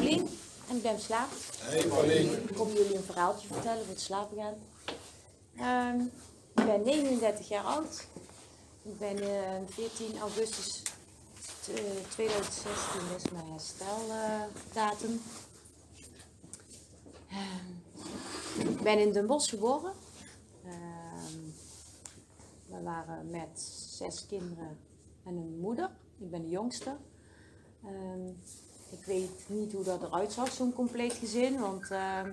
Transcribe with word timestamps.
Paulien 0.00 0.28
en 0.68 0.76
ik 0.76 0.82
ben 0.82 1.00
slaap. 1.00 1.28
Hey 1.58 1.86
Paulien. 1.86 2.32
Ik 2.48 2.54
kom 2.56 2.68
jullie 2.72 2.96
een 2.96 3.02
verhaaltje 3.02 3.46
vertellen 3.46 3.80
voor 3.84 3.92
het 3.92 4.00
slapen 4.00 4.36
gaan. 4.36 4.54
Ehm, 5.56 6.00
ik 6.54 6.64
ben 6.66 6.82
39 6.84 7.48
jaar 7.48 7.64
oud. 7.64 8.06
Ik 8.82 8.98
ben 8.98 9.18
eh 9.18 9.60
14 9.68 10.18
augustus 10.18 10.82
t- 11.62 11.68
eh, 11.68 11.82
2016, 12.08 13.00
dat 13.10 13.24
is 13.24 13.30
mijn 13.30 13.50
hersteldatum. 13.50 15.22
Ehm, 17.30 18.68
ik 18.68 18.82
ben 18.82 18.98
in 18.98 19.12
Den 19.12 19.26
Bosch 19.26 19.50
geboren. 19.50 19.92
Ehm, 20.64 21.38
we 22.66 22.82
waren 22.82 23.30
met 23.30 23.60
zes 23.90 24.26
kinderen 24.26 24.78
en 25.24 25.36
een 25.36 25.58
moeder. 25.60 25.90
Ik 26.18 26.30
ben 26.30 26.42
de 26.42 26.48
jongste. 26.48 26.96
Ehm, 27.84 28.28
ik 28.90 29.04
weet 29.04 29.46
niet 29.48 29.72
hoe 29.72 29.84
dat 29.84 30.02
eruit 30.02 30.32
zag, 30.32 30.52
zo'n 30.52 30.72
compleet 30.72 31.12
gezin. 31.12 31.60
Want 31.60 31.90
ehm, 31.90 32.32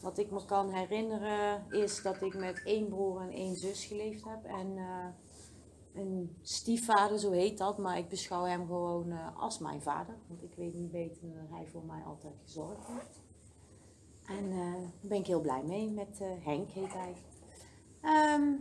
wat 0.00 0.18
ik 0.18 0.30
me 0.30 0.44
kan 0.44 0.72
herinneren 0.72 1.64
is 1.70 2.02
dat 2.02 2.22
ik 2.22 2.34
met 2.34 2.62
één 2.64 2.88
broer 2.88 3.20
en 3.20 3.30
één 3.30 3.56
zus 3.56 3.84
geleefd 3.84 4.24
heb. 4.24 4.44
En 4.44 4.76
eh, 4.76 5.06
een 5.94 6.36
stiefvader, 6.42 7.18
zo 7.18 7.30
heet 7.30 7.58
dat. 7.58 7.78
Maar 7.78 7.98
ik 7.98 8.08
beschouw 8.08 8.44
hem 8.44 8.66
gewoon 8.66 9.10
eh, 9.10 9.40
als 9.40 9.58
mijn 9.58 9.82
vader. 9.82 10.14
Want 10.26 10.42
ik 10.42 10.54
weet 10.54 10.74
niet 10.74 10.90
beter 10.90 11.34
dat 11.34 11.50
hij 11.50 11.66
voor 11.66 11.84
mij 11.84 12.02
altijd 12.02 12.34
gezorgd 12.42 12.86
heeft. 12.86 13.20
En 14.24 14.50
eh, 14.50 14.72
daar 15.00 15.08
ben 15.08 15.18
ik 15.18 15.26
heel 15.26 15.40
blij 15.40 15.62
mee 15.62 15.90
met 15.90 16.18
Henk, 16.40 16.70
heet 16.70 16.92
hij. 16.92 17.14
Ehm, 18.00 18.52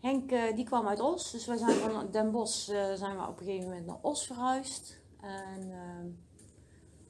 Henk 0.00 0.56
die 0.56 0.64
kwam 0.64 0.86
uit 0.86 1.00
Os, 1.00 1.30
dus 1.30 1.46
wij 1.46 1.56
zijn 1.56 1.76
van 1.76 2.10
Den 2.10 2.30
Bosch 2.30 2.64
zijn 2.94 3.16
we 3.16 3.26
op 3.28 3.40
een 3.40 3.46
gegeven 3.46 3.68
moment 3.68 3.86
naar 3.86 3.98
Os 4.00 4.26
verhuisd. 4.26 5.01
En 5.22 5.70
ehm, 5.70 6.06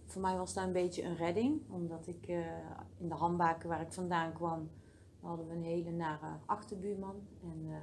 voor 0.06 0.22
mij 0.22 0.36
was 0.36 0.54
dat 0.54 0.64
een 0.64 0.72
beetje 0.72 1.02
een 1.02 1.16
redding, 1.16 1.60
omdat 1.70 2.06
ik 2.06 2.28
eh, 2.28 2.38
in 2.98 3.08
de 3.08 3.14
Hambaken 3.14 3.68
waar 3.68 3.80
ik 3.80 3.92
vandaan 3.92 4.32
kwam, 4.32 4.70
hadden 5.20 5.48
we 5.48 5.54
een 5.54 5.62
hele 5.62 5.90
nare 5.90 6.38
achterbuurman. 6.46 7.16
En 7.42 7.62
eh, 7.66 7.76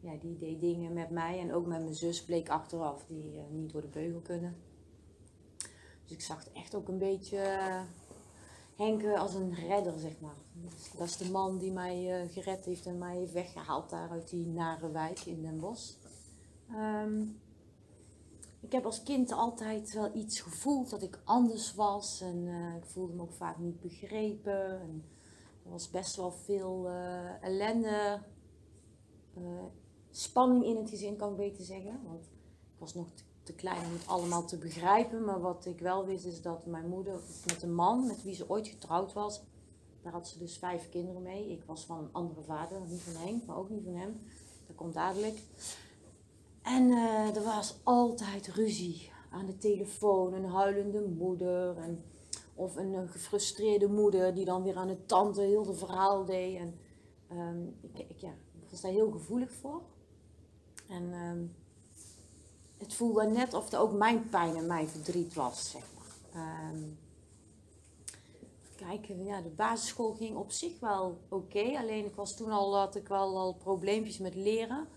ja, 0.00 0.18
die 0.20 0.36
deed 0.36 0.60
dingen 0.60 0.92
met 0.92 1.10
mij 1.10 1.40
en 1.40 1.52
ook 1.52 1.66
met 1.66 1.80
mijn 1.80 1.94
zus 1.94 2.24
bleek 2.24 2.48
achteraf 2.48 3.04
die 3.06 3.38
eh, 3.38 3.42
niet 3.50 3.72
door 3.72 3.80
de 3.80 3.88
beugel 3.88 4.20
kunnen. 4.20 4.56
Dus 6.02 6.12
ik 6.12 6.20
zag 6.20 6.44
het 6.44 6.52
echt 6.52 6.74
ook 6.74 6.88
een 6.88 6.98
beetje 6.98 7.58
Henk 8.76 9.04
als 9.16 9.34
een 9.34 9.54
redder, 9.54 9.98
zeg 9.98 10.20
maar. 10.20 10.36
Dus 10.52 10.92
dat 10.96 11.08
is 11.08 11.16
de 11.16 11.30
man 11.30 11.58
die 11.58 11.72
mij 11.72 12.28
gered 12.28 12.64
heeft 12.64 12.86
en 12.86 12.98
mij 12.98 13.16
heeft 13.16 13.32
weggehaald 13.32 13.90
daar 13.90 14.10
uit 14.10 14.30
die 14.30 14.46
nare 14.46 14.90
wijk 14.90 15.20
in 15.20 15.42
Den 15.42 15.58
Bosch. 15.58 15.94
Ehm, 16.70 17.22
ik 18.60 18.72
heb 18.72 18.84
als 18.84 19.02
kind 19.02 19.32
altijd 19.32 19.92
wel 19.92 20.14
iets 20.14 20.40
gevoeld 20.40 20.90
dat 20.90 21.02
ik 21.02 21.20
anders 21.24 21.74
was. 21.74 22.20
En 22.20 22.48
eh, 22.48 22.76
ik 22.76 22.84
voelde 22.84 23.12
me 23.12 23.22
ook 23.22 23.32
vaak 23.32 23.58
niet 23.58 23.80
begrepen. 23.80 24.80
En 24.80 25.04
er 25.64 25.70
was 25.70 25.90
best 25.90 26.16
wel 26.16 26.30
veel 26.30 26.88
eh, 26.88 27.42
ellende, 27.42 28.20
eh, 29.34 29.42
spanning 30.10 30.64
in 30.64 30.76
het 30.76 30.90
gezin, 30.90 31.16
kan 31.16 31.30
ik 31.30 31.36
beter 31.36 31.64
zeggen. 31.64 32.00
Want 32.04 32.24
ik 32.24 32.78
was 32.78 32.94
nog 32.94 33.06
te, 33.42 33.52
klein 33.54 33.86
om 33.86 33.92
het 33.92 34.06
allemaal 34.06 34.46
te 34.46 34.58
begrijpen. 34.58 35.24
Maar 35.24 35.40
wat 35.40 35.66
ik 35.66 35.80
wel 35.80 36.06
wist 36.06 36.24
is 36.24 36.42
dat 36.42 36.66
mijn 36.66 36.88
moeder 36.88 37.20
met 37.46 37.62
een 37.62 37.74
man 37.74 38.06
met 38.06 38.22
wie 38.22 38.34
ze 38.34 38.50
ooit 38.50 38.68
getrouwd 38.68 39.12
was, 39.12 39.42
daar 40.02 40.12
had 40.12 40.28
ze 40.28 40.38
dus 40.38 40.58
vijf 40.58 40.88
kinderen 40.88 41.22
mee. 41.22 41.50
Ik 41.50 41.64
was 41.64 41.84
van 41.84 41.98
een 41.98 42.12
andere 42.12 42.42
vader, 42.42 42.80
niet 42.80 43.00
van 43.00 43.22
Henk, 43.22 43.46
maar 43.46 43.56
ook 43.56 43.70
niet 43.70 43.84
van 43.84 43.94
hem. 43.94 44.20
Dat 44.66 44.76
komt 44.76 44.94
dadelijk. 44.94 45.38
En 46.76 46.90
eh, 46.90 47.36
er 47.36 47.42
was 47.42 47.74
altijd 47.82 48.46
ruzie 48.46 49.12
aan 49.30 49.46
de 49.46 49.56
telefoon, 49.56 50.32
een 50.32 50.44
huilende 50.44 51.00
moeder. 51.00 51.76
En, 51.76 52.04
of 52.54 52.76
een 52.76 52.94
eh, 52.94 53.10
gefrustreerde 53.10 53.88
moeder 53.88 54.34
die 54.34 54.44
dan 54.44 54.62
weer 54.62 54.76
aan 54.76 54.88
de 54.88 55.06
tante 55.06 55.40
heel 55.40 55.66
het 55.66 55.78
verhaal 55.78 56.24
deed. 56.24 56.56
En 56.58 56.78
ehm, 57.28 57.62
ik, 57.80 58.08
ik, 58.08 58.18
ja, 58.18 58.30
ik 58.62 58.70
was 58.70 58.80
daar 58.80 58.90
heel 58.90 59.10
gevoelig 59.10 59.52
voor. 59.52 59.82
En 60.88 61.12
ehm, 61.12 61.46
het 62.78 62.94
voelde 62.94 63.26
net 63.26 63.54
of 63.54 63.64
het 63.64 63.76
ook 63.76 63.92
mijn 63.92 64.28
pijn 64.28 64.56
en 64.56 64.66
mijn 64.66 64.88
verdriet 64.88 65.34
was, 65.34 65.70
zeg 65.70 65.82
maar. 65.94 66.42
Ehm, 66.42 66.82
kijken, 68.76 69.24
ja, 69.24 69.40
de 69.40 69.48
basisschool 69.48 70.12
ging 70.12 70.36
op 70.36 70.50
zich 70.50 70.80
wel 70.80 71.20
oké. 71.28 71.78
alleen 71.78 72.04
ik 72.04 72.14
was 72.14 72.36
toen 72.36 72.50
al, 72.50 72.76
had 72.76 72.96
ik 72.96 73.08
wel 73.08 73.38
al 73.38 73.54
probleempjes 73.54 74.18
met 74.18 74.34
leren. 74.34 74.88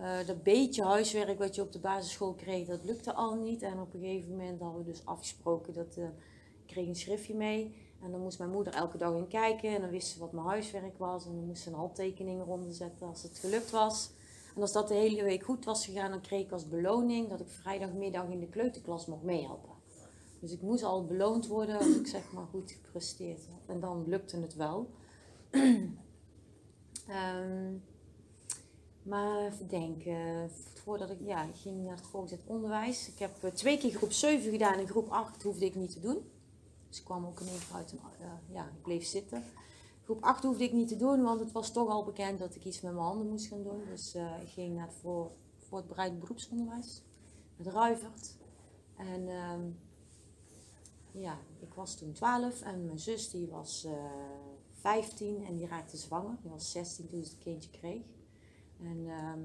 Eh, 0.00 0.26
dat 0.26 0.42
beetje 0.42 0.84
huiswerk 0.84 1.38
wat 1.38 1.54
je 1.54 1.62
op 1.62 1.72
de 1.72 1.78
basisschool 1.78 2.34
kreeg, 2.34 2.66
dat 2.66 2.84
lukte 2.84 3.12
al 3.12 3.34
niet. 3.34 3.62
En 3.62 3.80
op 3.80 3.94
een 3.94 4.00
gegeven 4.00 4.30
moment 4.30 4.60
hadden 4.60 4.84
we 4.84 4.90
dus 4.90 5.04
afgesproken 5.06 5.74
dat 5.74 5.96
eh, 5.96 6.04
ik 6.04 6.66
kreeg 6.66 6.86
een 6.86 6.96
schriftje 6.96 7.34
mee. 7.34 7.88
En 8.02 8.10
dan 8.10 8.20
moest 8.20 8.38
mijn 8.38 8.50
moeder 8.50 8.74
elke 8.74 8.98
dag 8.98 9.14
in 9.14 9.28
kijken. 9.28 9.74
En 9.74 9.80
dan 9.80 9.90
wist 9.90 10.08
ze 10.08 10.18
wat 10.18 10.32
mijn 10.32 10.46
huiswerk 10.46 10.98
was. 10.98 11.26
En 11.26 11.34
dan 11.34 11.44
moest 11.44 11.62
ze 11.62 11.68
een 11.68 11.74
handtekening 11.74 12.40
eronder 12.40 12.72
zetten 12.72 13.06
als 13.06 13.22
het 13.22 13.38
gelukt 13.38 13.70
was. 13.70 14.10
En 14.54 14.62
als 14.62 14.72
dat 14.72 14.88
de 14.88 14.94
hele 14.94 15.22
week 15.22 15.42
goed 15.42 15.64
was 15.64 15.84
gegaan, 15.84 16.10
dan 16.10 16.20
kreeg 16.20 16.44
ik 16.44 16.52
als 16.52 16.68
beloning 16.68 17.28
dat 17.28 17.40
ik 17.40 17.48
vrijdagmiddag 17.48 18.28
in 18.28 18.40
de 18.40 18.48
kleuterklas 18.48 19.06
mocht 19.06 19.22
meehelpen. 19.22 19.74
Dus 20.40 20.52
ik 20.52 20.62
moest 20.62 20.82
al 20.82 21.04
beloond 21.04 21.46
worden 21.46 21.78
als 21.78 21.96
ik 21.96 22.06
zeg 22.06 22.32
maar 22.32 22.46
goed 22.46 22.70
gepresteerd 22.70 23.46
had. 23.46 23.74
En 23.74 23.80
dan 23.80 24.04
lukte 24.08 24.36
het 24.36 24.54
wel. 24.54 24.90
Ehm, 27.08 27.74
maar 29.02 29.46
even 29.46 29.68
denken, 29.68 30.50
voordat 30.74 31.10
ik, 31.10 31.18
ja, 31.20 31.46
ging 31.52 31.84
naar 31.84 31.96
het 31.96 32.06
voortgezet 32.06 32.46
onderwijs. 32.46 33.08
Ik 33.08 33.18
heb 33.18 33.44
eh, 33.44 33.50
twee 33.50 33.78
keer 33.78 33.90
groep 33.90 34.12
7 34.12 34.50
gedaan 34.50 34.78
en 34.78 34.88
groep 34.88 35.08
8 35.08 35.42
hoefde 35.42 35.64
ik 35.64 35.74
niet 35.74 35.92
te 35.92 36.00
doen. 36.00 36.30
Dus 36.88 36.98
ik 36.98 37.04
kwam 37.04 37.26
ook 37.26 37.40
in 37.40 37.46
één 37.46 37.58
keer 37.58 37.76
uit 37.76 37.92
eh, 37.92 38.26
ja, 38.52 38.64
ik 38.64 38.82
bleef 38.82 39.04
zitten. 39.04 39.44
Groep 40.04 40.22
8 40.22 40.42
hoefde 40.42 40.64
ik 40.64 40.72
niet 40.72 40.88
te 40.88 40.96
doen, 40.96 41.22
want 41.22 41.40
het 41.40 41.52
was 41.52 41.72
toch 41.72 41.88
al 41.88 42.04
bekend 42.04 42.38
dat 42.38 42.54
ik 42.54 42.64
iets 42.64 42.80
met 42.80 42.92
mijn 42.92 43.04
handen 43.04 43.28
moest 43.28 43.46
gaan 43.46 43.62
doen. 43.62 43.82
Dus 43.88 44.14
eh, 44.14 44.40
ik 44.40 44.48
ging 44.48 44.74
naar 44.74 44.86
het 44.86 44.96
voor, 45.00 45.30
voortbreid 45.58 46.20
beroepsonderwijs, 46.20 47.02
met 47.56 47.66
Ruivert. 47.66 48.36
En 48.96 49.28
ehm, 49.28 49.60
ja, 51.10 51.38
ik 51.60 51.74
was 51.74 51.94
toen 51.94 52.12
12 52.12 52.62
en 52.62 52.84
mijn 52.86 52.98
zus 52.98 53.30
die 53.30 53.48
was 53.48 53.84
eh 53.84 53.92
15 54.80 55.44
en 55.44 55.56
die 55.56 55.66
raakte 55.66 55.96
zwanger. 55.96 56.36
Die 56.42 56.50
was 56.50 56.70
16 56.70 57.08
toen 57.08 57.24
ze 57.24 57.30
het 57.30 57.38
kindje 57.38 57.70
kreeg. 57.70 58.02
En 58.82 59.08
ehm, 59.08 59.40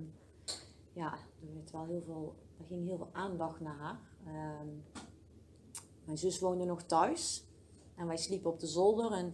ja, 0.94 1.14
er, 1.14 1.54
werd 1.54 1.72
wel 1.72 1.86
heel 1.86 2.02
veel, 2.02 2.36
er 2.60 2.66
ging 2.66 2.86
heel 2.86 2.98
veel 2.98 3.10
aandacht 3.12 3.60
naar 3.60 3.78
haar. 3.78 4.00
Ehm, 4.26 4.68
mijn 6.06 6.18
zus 6.18 6.40
woonde 6.40 6.66
nog 6.66 6.84
thuis 6.84 7.46
en 7.96 8.08
wij 8.08 8.18
sliepen 8.18 8.52
op 8.52 8.60
de 8.60 8.68
zolder. 8.68 9.12
En, 9.12 9.34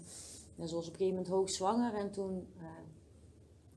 en 0.58 0.68
ze 0.68 0.76
was 0.76 0.88
op 0.88 0.94
een 0.94 0.98
gegeven 0.98 1.16
moment 1.16 1.28
hoogzwanger. 1.28 1.94
En 1.94 2.12
toen 2.12 2.48
eh, 2.58 2.66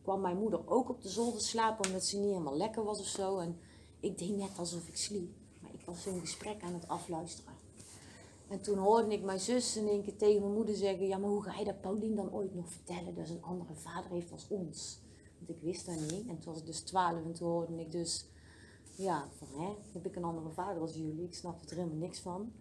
kwam 0.02 0.20
mijn 0.20 0.38
moeder 0.38 0.68
ook 0.68 0.88
op 0.88 1.02
de 1.02 1.08
zolder 1.08 1.40
slapen 1.40 1.86
omdat 1.86 2.04
ze 2.04 2.16
niet 2.16 2.30
helemaal 2.30 2.56
lekker 2.56 2.84
was 2.84 3.00
of 3.00 3.06
zo. 3.06 3.38
En 3.38 3.58
ik 4.00 4.18
deed 4.18 4.36
net 4.36 4.58
alsof 4.58 4.88
ik 4.88 4.96
sliep. 4.96 5.32
Maar 5.60 5.74
ik 5.74 5.84
was 5.86 6.06
een 6.06 6.20
gesprek 6.20 6.62
aan 6.62 6.74
het 6.74 6.88
afluisteren. 6.88 7.54
En 8.48 8.60
toen 8.60 8.78
hoorde 8.78 9.12
ik 9.12 9.22
mijn 9.22 9.40
zus 9.40 9.76
in 9.76 9.88
één 9.88 10.02
keer 10.02 10.16
tegen 10.16 10.40
mijn 10.40 10.54
moeder 10.54 10.74
zeggen: 10.74 11.06
Ja, 11.06 11.18
maar 11.18 11.30
hoe 11.30 11.42
ga 11.42 11.58
je 11.58 11.64
dat 11.64 11.80
Paulien 11.80 12.14
dan 12.14 12.32
ooit 12.32 12.54
nog 12.54 12.68
vertellen 12.68 13.14
dat 13.14 13.26
ze 13.26 13.32
een 13.32 13.42
andere 13.42 13.74
vader 13.74 14.10
heeft 14.10 14.32
als 14.32 14.48
ons? 14.48 15.00
Want 15.46 15.58
ik 15.58 15.64
wist 15.64 15.86
dat 15.86 15.94
niet. 15.94 16.28
En 16.28 16.38
toen 16.38 16.52
was 16.52 16.58
ik 16.58 16.66
dus 16.66 16.80
twaalf 16.80 17.24
en 17.24 17.32
toen 17.32 17.48
hoorde 17.48 17.80
ik 17.80 17.92
dus: 17.92 18.26
Ja, 18.96 19.28
van 19.32 19.48
hè, 19.60 19.74
heb 19.92 20.06
ik 20.06 20.16
een 20.16 20.24
andere 20.24 20.50
vader 20.50 20.80
als 20.80 20.94
jullie? 20.94 21.24
Ik 21.24 21.34
snapte 21.34 21.68
er 21.68 21.76
helemaal 21.76 21.98
niks 21.98 22.20
van. 22.20 22.52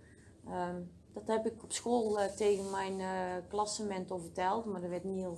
Ehm, 0.46 0.82
dat 1.14 1.28
heb 1.28 1.46
ik 1.46 1.64
op 1.64 1.72
school 1.72 2.20
eh, 2.20 2.32
tegen 2.32 2.70
mijn 2.72 3.00
uh, 3.00 4.20
verteld, 4.20 4.66
maar 4.66 4.84
er 4.84 4.90
werd 4.90 5.04
niet 5.04 5.18
heel 5.18 5.38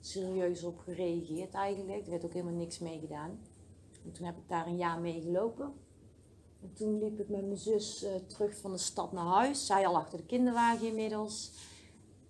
serieus 0.00 0.64
op 0.64 0.78
gereageerd 0.78 1.54
eigenlijk. 1.54 2.04
Er 2.04 2.10
werd 2.10 2.24
ook 2.24 2.32
helemaal 2.32 2.54
niks 2.54 2.78
mee 2.78 2.98
gedaan. 2.98 3.40
En 4.04 4.12
toen 4.12 4.26
heb 4.26 4.36
ik 4.36 4.48
daar 4.48 4.66
een 4.66 4.76
jaar 4.76 5.00
mee 5.00 5.20
gelopen. 5.20 5.72
En 6.62 6.72
toen 6.72 6.98
liep 6.98 7.20
ik 7.20 7.28
met 7.28 7.44
mijn 7.44 7.58
zus 7.58 8.02
eh, 8.02 8.14
terug 8.14 8.56
van 8.56 8.72
de 8.72 8.78
stad 8.78 9.12
naar 9.12 9.26
huis. 9.26 9.66
Zij 9.66 9.86
al 9.86 9.96
achter 9.96 10.18
de 10.18 10.26
kinderwagen 10.26 10.86
inmiddels. 10.86 11.52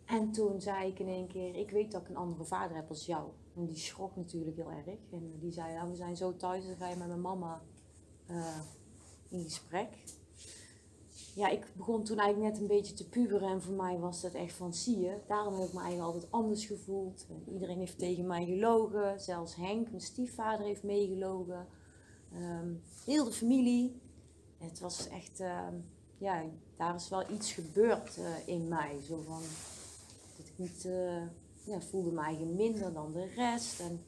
En 0.04 0.32
toen 0.32 0.60
zei 0.60 0.90
ik 0.90 0.98
in 0.98 1.08
één 1.08 1.26
keer, 1.26 1.54
ik 1.54 1.70
weet 1.70 1.92
dat 1.92 2.00
ik 2.00 2.08
een 2.08 2.16
andere 2.16 2.44
vader 2.44 2.76
heb 2.76 2.88
als 2.88 3.06
jou. 3.06 3.28
En 3.56 3.66
die 3.66 3.76
schrok 3.76 4.16
natuurlijk 4.16 4.56
heel 4.56 4.70
erg. 4.70 4.86
En 5.10 5.38
die 5.38 5.52
zei, 5.52 5.72
ja, 5.72 5.88
we 5.88 5.94
zijn 5.94 6.16
zo 6.16 6.36
thuis, 6.36 6.66
dan 6.66 6.76
ga 6.76 6.88
je 6.88 6.96
met 6.96 7.08
mijn 7.08 7.20
mama 7.20 7.62
eh, 8.26 8.60
in 9.28 9.42
gesprek. 9.42 9.88
Ja, 11.34 11.48
ik 11.48 11.66
begon 11.76 12.04
toen 12.04 12.18
eigenlijk 12.18 12.52
net 12.52 12.60
een 12.60 12.76
beetje 12.76 12.94
te 12.94 13.08
puberen 13.08 13.48
en 13.48 13.62
voor 13.62 13.74
mij 13.74 13.98
was 13.98 14.20
dat 14.20 14.34
echt 14.34 14.52
van, 14.52 14.74
zie 14.74 14.98
je, 14.98 15.18
daarom 15.26 15.54
heb 15.54 15.68
ik 15.68 15.72
me 15.72 15.80
eigenlijk 15.80 16.12
altijd 16.12 16.32
anders 16.32 16.66
gevoeld. 16.66 17.26
En 17.28 17.52
iedereen 17.52 17.78
heeft 17.78 17.98
tegen 17.98 18.26
mij 18.26 18.44
gelogen, 18.44 19.20
zelfs 19.20 19.54
Henk, 19.54 19.88
mijn 19.88 20.00
stiefvader, 20.00 20.66
heeft 20.66 20.82
meegelogen. 20.82 21.66
Ehm, 22.32 22.74
heel 23.04 23.24
de 23.24 23.32
familie. 23.32 24.00
Het 24.58 24.80
was 24.80 25.08
echt, 25.08 25.40
ehm, 25.40 25.74
ja, 26.18 26.44
daar 26.76 26.94
is 26.94 27.08
wel 27.08 27.30
iets 27.30 27.52
gebeurd 27.52 28.16
eh, 28.16 28.48
in 28.48 28.68
mij. 28.68 29.00
Zo 29.02 29.22
van, 29.26 29.42
dat 30.36 30.46
ik 30.46 30.58
niet, 30.58 30.84
eh, 30.84 31.22
ja, 31.66 31.80
voelde 31.80 32.20
eigenlijk 32.20 32.56
minder 32.56 32.92
dan 32.92 33.12
de 33.12 33.26
rest. 33.26 33.80
En 33.80 34.04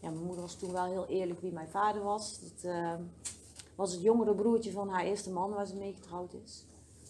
ja, 0.00 0.10
mijn 0.10 0.24
moeder 0.24 0.42
was 0.42 0.54
toen 0.54 0.72
wel 0.72 0.84
heel 0.84 1.06
eerlijk 1.06 1.40
wie 1.40 1.52
mijn 1.52 1.68
vader 1.68 2.02
was. 2.02 2.40
Dat 2.40 2.64
ehm, 2.64 3.02
was 3.74 3.92
het 3.92 4.02
jongere 4.02 4.34
broertje 4.34 4.70
van 4.70 4.88
haar 4.88 5.04
eerste 5.04 5.30
man 5.30 5.50
waar 5.50 5.66
ze 5.66 5.76
mee 5.76 5.94
getrouwd 5.94 6.32
is. 6.44 6.64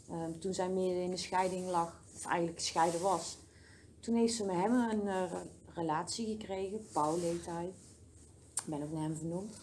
Ehm, 0.09 0.39
toen 0.39 0.55
zij 0.55 0.69
midden 0.69 1.03
in 1.03 1.11
de 1.11 1.17
scheiding 1.17 1.67
lag, 1.67 2.03
of 2.15 2.25
eigenlijk 2.27 2.59
gescheiden 2.59 3.01
was, 3.01 3.39
toen 4.01 4.15
heeft 4.15 4.35
ze 4.35 4.45
met 4.45 4.57
hem 4.57 4.73
een 4.75 5.05
uh, 5.05 5.33
relatie 5.75 6.27
gekregen. 6.27 6.87
Paul 6.93 7.19
heet 7.19 7.47
hij. 7.47 7.73
Ik 8.55 8.65
ben 8.67 8.83
ook 8.83 8.93
naar 8.93 9.03
hem 9.03 9.17
vernoemd. 9.17 9.57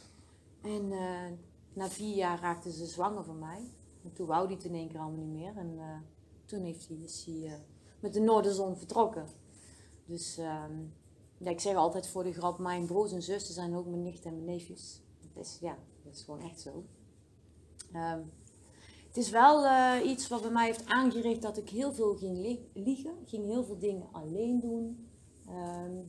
En 0.62 0.92
uh, 0.92 1.38
na 1.74 1.90
vier 1.90 2.16
jaar 2.16 2.40
raakte 2.40 2.72
ze 2.72 2.86
zwanger 2.86 3.24
van 3.24 3.40
mij. 3.40 3.72
En 4.04 4.13
toen 4.13 4.28
wou 4.28 4.46
hij 4.46 4.56
het 4.56 4.63
in 4.63 4.74
één 4.74 4.88
keer 4.88 5.00
allemaal 5.00 5.25
niet 5.25 5.34
meer. 5.34 5.58
En 5.58 5.74
uh, 5.75 5.84
toen 6.46 6.63
heeft 6.63 6.88
hij, 6.88 6.98
hij 7.25 7.60
met 8.00 8.13
de 8.13 8.19
Noorderzon 8.19 8.78
vertrokken. 8.78 9.25
Dus 10.12 10.38
um, 10.38 10.94
ja, 11.38 11.50
ik 11.50 11.60
zeg 11.60 11.75
altijd 11.75 12.08
voor 12.08 12.24
de 12.24 12.34
grap, 12.34 12.60
mijn 12.60 12.86
broers 12.86 13.12
en 13.12 13.22
zussen 13.22 13.54
zijn 13.54 13.75
ook 13.75 13.86
mijn 13.86 14.02
nicht 14.02 14.25
en 14.25 14.34
mijn 14.34 14.46
neefjes. 14.46 15.02
Dat 15.34 15.46
is, 15.46 15.58
ja, 15.62 15.78
dat 16.04 16.13
is 16.16 16.24
gewoon 16.24 16.42
echt 16.42 16.60
zo. 16.60 16.84
Um, 17.96 18.31
het 19.08 19.18
is 19.18 19.30
wel 19.30 19.63
uh, 19.63 19.96
iets 20.06 20.28
wat 20.28 20.42
bij 20.42 20.52
mij 20.52 20.66
heeft 20.66 20.86
aangericht 20.86 21.42
dat 21.42 21.58
ik 21.58 21.69
heel 21.69 21.94
veel 21.94 22.16
ging 22.16 22.66
liegen. 22.74 23.12
Ging 23.25 23.46
heel 23.46 23.63
veel 23.63 23.80
dingen 23.80 24.08
alleen 24.12 24.60
doen. 24.60 25.10
Um, 25.50 26.08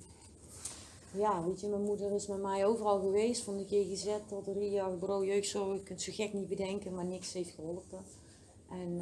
ja, 1.14 1.44
weet 1.44 1.60
je, 1.60 1.68
mijn 1.68 1.82
moeder 1.82 2.12
is 2.12 2.26
met 2.26 2.42
mij 2.42 2.66
overal 2.66 3.00
geweest. 3.00 3.42
Van 3.42 3.56
de 3.56 3.64
GGZ 3.64 4.08
tot 4.26 4.44
de 4.44 4.52
RIA, 4.52 4.96
bureau 4.96 5.26
jeugdzorg. 5.26 5.76
Je 5.76 5.82
kunt 5.82 6.02
zo 6.02 6.12
gek 6.14 6.32
niet 6.32 6.48
bedenken, 6.48 6.94
maar 6.94 7.04
niks 7.04 7.32
heeft 7.32 7.54
geholpen. 7.54 8.04
En 8.70 9.00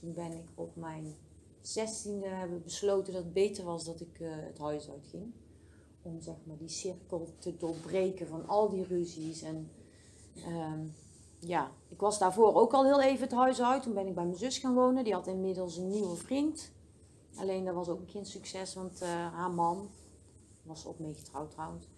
toen 0.00 0.12
ben 0.12 0.32
ik 0.32 0.48
op 0.54 0.76
mijn 0.76 1.16
zestiende 1.66 2.26
hebben 2.26 2.62
besloten 2.62 3.12
dat 3.12 3.24
het 3.24 3.32
beter 3.32 3.64
was 3.64 3.84
dat 3.84 4.00
ik 4.00 4.18
uh, 4.20 4.28
het 4.36 4.58
huis 4.58 4.90
uitging. 4.90 5.32
Om 6.02 6.20
zeg 6.20 6.34
maar 6.44 6.56
die 6.56 6.68
cirkel 6.68 7.28
te 7.38 7.56
doorbreken 7.56 8.26
van 8.26 8.46
al 8.46 8.68
die 8.68 8.84
ruzies. 8.84 9.42
En 9.42 9.70
um, 10.46 10.94
ja, 11.38 11.70
ik 11.88 12.00
was 12.00 12.18
daarvoor 12.18 12.54
ook 12.54 12.72
al 12.72 12.84
heel 12.84 13.00
even 13.00 13.22
het 13.22 13.32
huis 13.32 13.62
uit. 13.62 13.82
Toen 13.82 13.94
ben 13.94 14.06
ik 14.06 14.14
bij 14.14 14.24
mijn 14.24 14.36
zus 14.36 14.58
gaan 14.58 14.74
wonen. 14.74 15.04
Die 15.04 15.12
had 15.12 15.26
inmiddels 15.26 15.76
een 15.76 15.88
nieuwe 15.88 16.16
vriend. 16.16 16.72
Alleen 17.36 17.64
dat 17.64 17.74
was 17.74 17.88
ook 17.88 18.10
geen 18.10 18.26
succes, 18.26 18.74
want 18.74 19.02
uh, 19.02 19.08
haar 19.08 19.50
man 19.50 19.88
was 20.62 20.86
ook 20.86 20.98
mee 20.98 21.14
getrouwd 21.14 21.50
trouwens. 21.50 21.88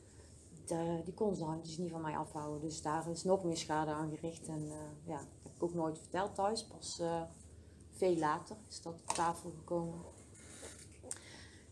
Die 1.04 1.14
kon 1.14 1.34
zijn 1.34 1.48
handjes 1.48 1.78
niet 1.78 1.90
van 1.90 2.00
mij 2.00 2.16
afhouden. 2.16 2.60
Dus 2.60 2.82
daar 2.82 3.10
is 3.10 3.24
nog 3.24 3.44
meer 3.44 3.56
schade 3.56 3.90
aan 3.90 4.10
gericht. 4.10 4.46
En 4.46 4.68
ja, 5.04 5.18
dat 5.18 5.42
heb 5.42 5.54
ik 5.54 5.62
ook 5.62 5.74
nooit 5.74 5.98
verteld 5.98 6.34
thuis. 6.34 6.64
Pas 6.64 7.00
veel 7.96 8.16
later 8.16 8.56
is 8.68 8.82
dat 8.82 8.92
op 8.92 9.14
tafel 9.14 9.50
gekomen. 9.50 10.00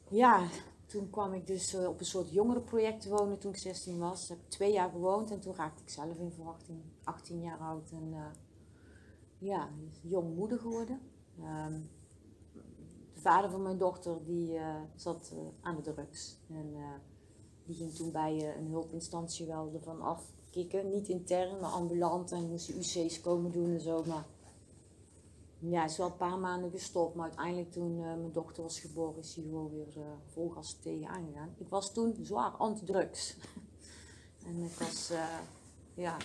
Ja, 0.08 0.48
toen 0.86 1.10
kwam 1.10 1.32
ik 1.32 1.46
dus 1.46 1.74
op 1.74 2.00
een 2.00 2.06
soort 2.06 2.30
jongerenproject 2.30 3.06
wonen 3.06 3.38
toen 3.38 3.52
ik 3.52 3.58
16 3.58 3.98
was. 3.98 4.28
Heb 4.28 4.38
twee 4.48 4.72
jaar 4.72 4.90
gewoond 4.90 5.30
en 5.30 5.40
toen 5.40 5.54
raakte 5.54 5.82
ik 5.82 5.90
zelf 5.90 6.18
in 6.18 6.32
verwachting. 6.32 6.82
18 7.04 7.40
jaar 7.40 7.58
oud 7.58 7.90
en 7.90 8.08
uh, 8.12 8.26
ja, 9.38 9.68
jong 10.00 10.34
moeder 10.34 10.58
geworden. 10.58 11.00
Um, 11.38 11.90
de 13.14 13.20
vader 13.20 13.50
van 13.50 13.62
mijn 13.62 13.78
dochter 13.78 14.24
die 14.24 14.54
uh, 14.54 14.80
zat 14.94 15.32
aan 15.60 15.76
de 15.76 15.82
drugs. 15.82 16.38
En 16.48 16.74
die 17.64 17.76
ging 17.76 17.94
toen 17.94 18.12
bij 18.12 18.56
een 18.56 18.66
hulpinstantie 18.66 19.46
wel 19.46 19.70
ervan 19.74 20.00
afkicken. 20.00 20.90
Niet 20.90 21.08
intern, 21.08 21.60
maar 21.60 21.70
ambulant. 21.70 22.32
En 22.32 22.48
moest 22.48 22.68
UC's 22.68 23.20
komen 23.20 23.52
doen 23.52 23.70
en 23.70 23.80
zo. 23.80 24.04
Maar 24.04 24.26
ja, 25.70 25.84
is 25.84 25.96
wel 25.96 26.06
een 26.06 26.16
paar 26.16 26.38
maanden 26.38 26.70
gestopt. 26.70 27.14
Maar 27.14 27.26
uiteindelijk 27.26 27.72
toen 27.72 27.98
mijn 27.98 28.32
dochter 28.32 28.62
was 28.62 28.80
geboren, 28.80 29.18
is 29.18 29.34
hij 29.34 29.44
gewoon 29.44 29.70
weer 29.70 30.04
vol 30.32 30.48
gas 30.48 30.78
tegen 30.82 31.08
aangegaan. 31.08 31.54
Ik 31.58 31.68
was 31.68 31.92
toen 31.92 32.18
zwaar 32.22 32.50
anti-drugs. 32.50 33.36
en 34.46 34.62
ik 34.62 34.72
was, 34.72 35.12
ja, 35.94 36.16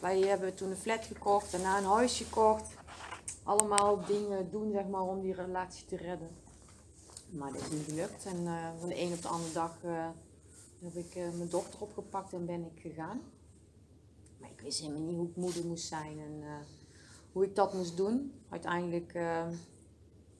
wij 0.00 0.20
hebben 0.20 0.54
toen 0.54 0.70
een 0.70 0.76
flat 0.76 1.04
gekocht, 1.04 1.52
daarna 1.52 1.78
een 1.78 1.84
huis 1.84 2.16
gekocht. 2.16 2.74
Allemaal 3.42 4.04
dingen 4.06 4.50
doen 4.50 4.72
zeg 4.72 4.86
maar, 4.86 5.02
om 5.02 5.20
die 5.20 5.34
relatie 5.34 5.86
te 5.86 5.96
redden. 5.96 6.30
Maar 7.30 7.52
dat 7.52 7.60
is 7.60 7.70
niet 7.70 7.84
gelukt. 7.84 8.24
En 8.24 8.42
uh, 8.42 8.68
van 8.78 8.88
de 8.88 9.00
een 9.00 9.12
op 9.12 9.22
de 9.22 9.28
andere 9.28 9.52
dag 9.52 9.82
uh, 9.84 10.08
heb 10.82 10.94
ik 10.94 11.14
uh, 11.14 11.30
mijn 11.36 11.48
dochter 11.48 11.80
opgepakt 11.80 12.32
en 12.32 12.46
ben 12.46 12.64
ik 12.64 12.80
gegaan. 12.80 13.20
Maar 14.38 14.50
ik 14.50 14.60
wist 14.60 14.80
helemaal 14.80 15.02
niet 15.02 15.16
hoe 15.16 15.28
ik 15.28 15.36
moeder 15.36 15.64
moest 15.64 15.86
zijn 15.86 16.18
en 16.18 16.42
hoe 17.36 17.44
ik 17.44 17.54
dat 17.54 17.74
moest 17.74 17.96
doen. 17.96 18.32
Uiteindelijk 18.48 19.18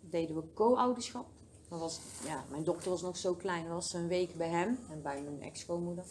deden 0.01 0.37
we 0.37 0.43
co-ouderschap. 0.55 1.27
Was, 1.69 2.01
ja, 2.25 2.45
mijn 2.51 2.65
dochter 2.65 2.91
was 2.91 3.03
nog 3.03 3.17
zo 3.17 3.35
klein, 3.35 3.69
was 3.69 3.93
een 3.93 4.09
week 4.09 4.35
bij 4.35 4.49
hem 4.49 4.79
en 4.91 5.03
bij 5.03 5.23
mijn 5.23 5.43
ex-schoonmoeder. 5.43 6.05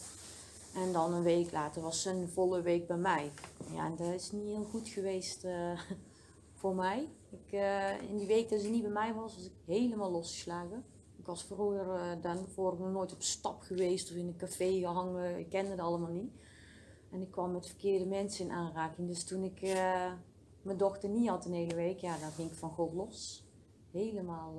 En 0.74 0.92
dan 0.92 1.12
een 1.12 1.22
week 1.22 1.52
later 1.52 1.82
was 1.82 2.02
ze 2.02 2.10
een 2.10 2.28
volle 2.28 2.62
week 2.62 2.86
bij 2.86 2.96
mij. 2.96 3.30
Ja, 3.72 3.86
en 3.86 3.96
dat 3.96 4.12
is 4.12 4.32
niet 4.32 4.46
heel 4.46 4.64
goed 4.64 4.88
geweest 4.88 5.44
uh, 5.44 5.80
voor 6.60 6.74
mij. 6.74 7.08
Ik, 7.30 7.52
uh, 7.52 8.02
in 8.02 8.16
die 8.16 8.26
week 8.26 8.48
dat 8.48 8.60
ze 8.60 8.68
niet 8.68 8.82
bij 8.82 8.90
mij 8.90 9.14
was, 9.14 9.34
was 9.34 9.44
ik 9.44 9.52
helemaal 9.64 10.10
losgeslagen. 10.10 10.84
Ik 11.18 11.26
was 11.26 11.44
vroeger 11.44 11.86
uh, 11.86 12.22
daarvoor 12.22 12.76
nog 12.78 12.92
nooit 12.92 13.12
op 13.12 13.22
stap 13.22 13.62
geweest 13.62 14.10
of 14.10 14.16
in 14.16 14.26
een 14.26 14.36
café 14.36 14.78
gehangen. 14.78 15.38
Ik 15.38 15.48
kende 15.48 15.70
het 15.70 15.80
allemaal 15.80 16.12
niet. 16.12 16.32
En 17.10 17.20
ik 17.20 17.30
kwam 17.30 17.52
met 17.52 17.66
verkeerde 17.66 18.06
mensen 18.06 18.44
in 18.44 18.52
aanraking. 18.52 19.08
Dus 19.08 19.24
toen 19.24 19.44
ik 19.44 19.60
mijn 20.66 20.78
dochter 20.78 21.08
niet 21.08 21.28
had 21.28 21.44
een 21.44 21.52
hele 21.52 21.74
week, 21.74 21.98
ja, 21.98 22.18
dan 22.18 22.30
ging 22.30 22.50
ik 22.50 22.56
van 22.56 22.70
God 22.70 22.92
los. 22.92 23.44
Helemaal 23.90 24.54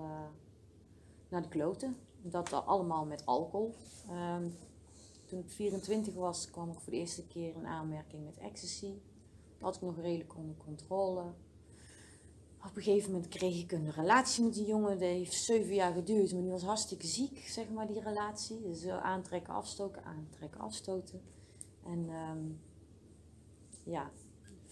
naar 1.29 1.41
de 1.41 1.47
kloten. 1.47 1.97
Dat 2.21 2.53
allemaal 2.65 3.05
met 3.05 3.25
alcohol. 3.25 3.75
Um, 4.11 4.57
toen 5.27 5.39
ik 5.39 5.49
24 5.49 6.13
was, 6.13 6.49
kwam 6.49 6.71
ik 6.71 6.79
voor 6.79 6.91
de 6.91 6.99
eerste 6.99 7.27
keer 7.27 7.55
in 7.55 7.65
aanmerking 7.65 8.23
met 8.25 8.37
ecstasy. 8.37 8.93
Dat 9.57 9.61
had 9.61 9.75
ik 9.75 9.81
nog 9.81 9.99
redelijk 9.99 10.35
onder 10.35 10.55
controle. 10.57 11.21
Op 12.65 12.75
een 12.75 12.81
gegeven 12.81 13.11
moment 13.11 13.29
kreeg 13.29 13.61
ik 13.61 13.71
een 13.71 13.91
relatie 13.91 14.43
met 14.43 14.53
die 14.53 14.65
jongen. 14.65 14.89
Dat 14.89 14.99
heeft 14.99 15.33
zeven 15.33 15.73
jaar 15.73 15.93
geduurd, 15.93 16.33
maar 16.33 16.41
die 16.41 16.51
was 16.51 16.63
hartstikke 16.63 17.07
ziek, 17.07 17.37
zeg 17.37 17.69
maar, 17.69 17.87
die 17.87 18.01
relatie. 18.01 18.61
Dus 18.61 18.83
uh, 18.83 19.03
aantrekken, 19.03 19.53
afstoten, 19.53 20.03
aantrekken, 20.03 20.59
afstoten. 20.59 21.21
En 21.83 22.09
um, 22.09 22.59
ja, 23.83 24.11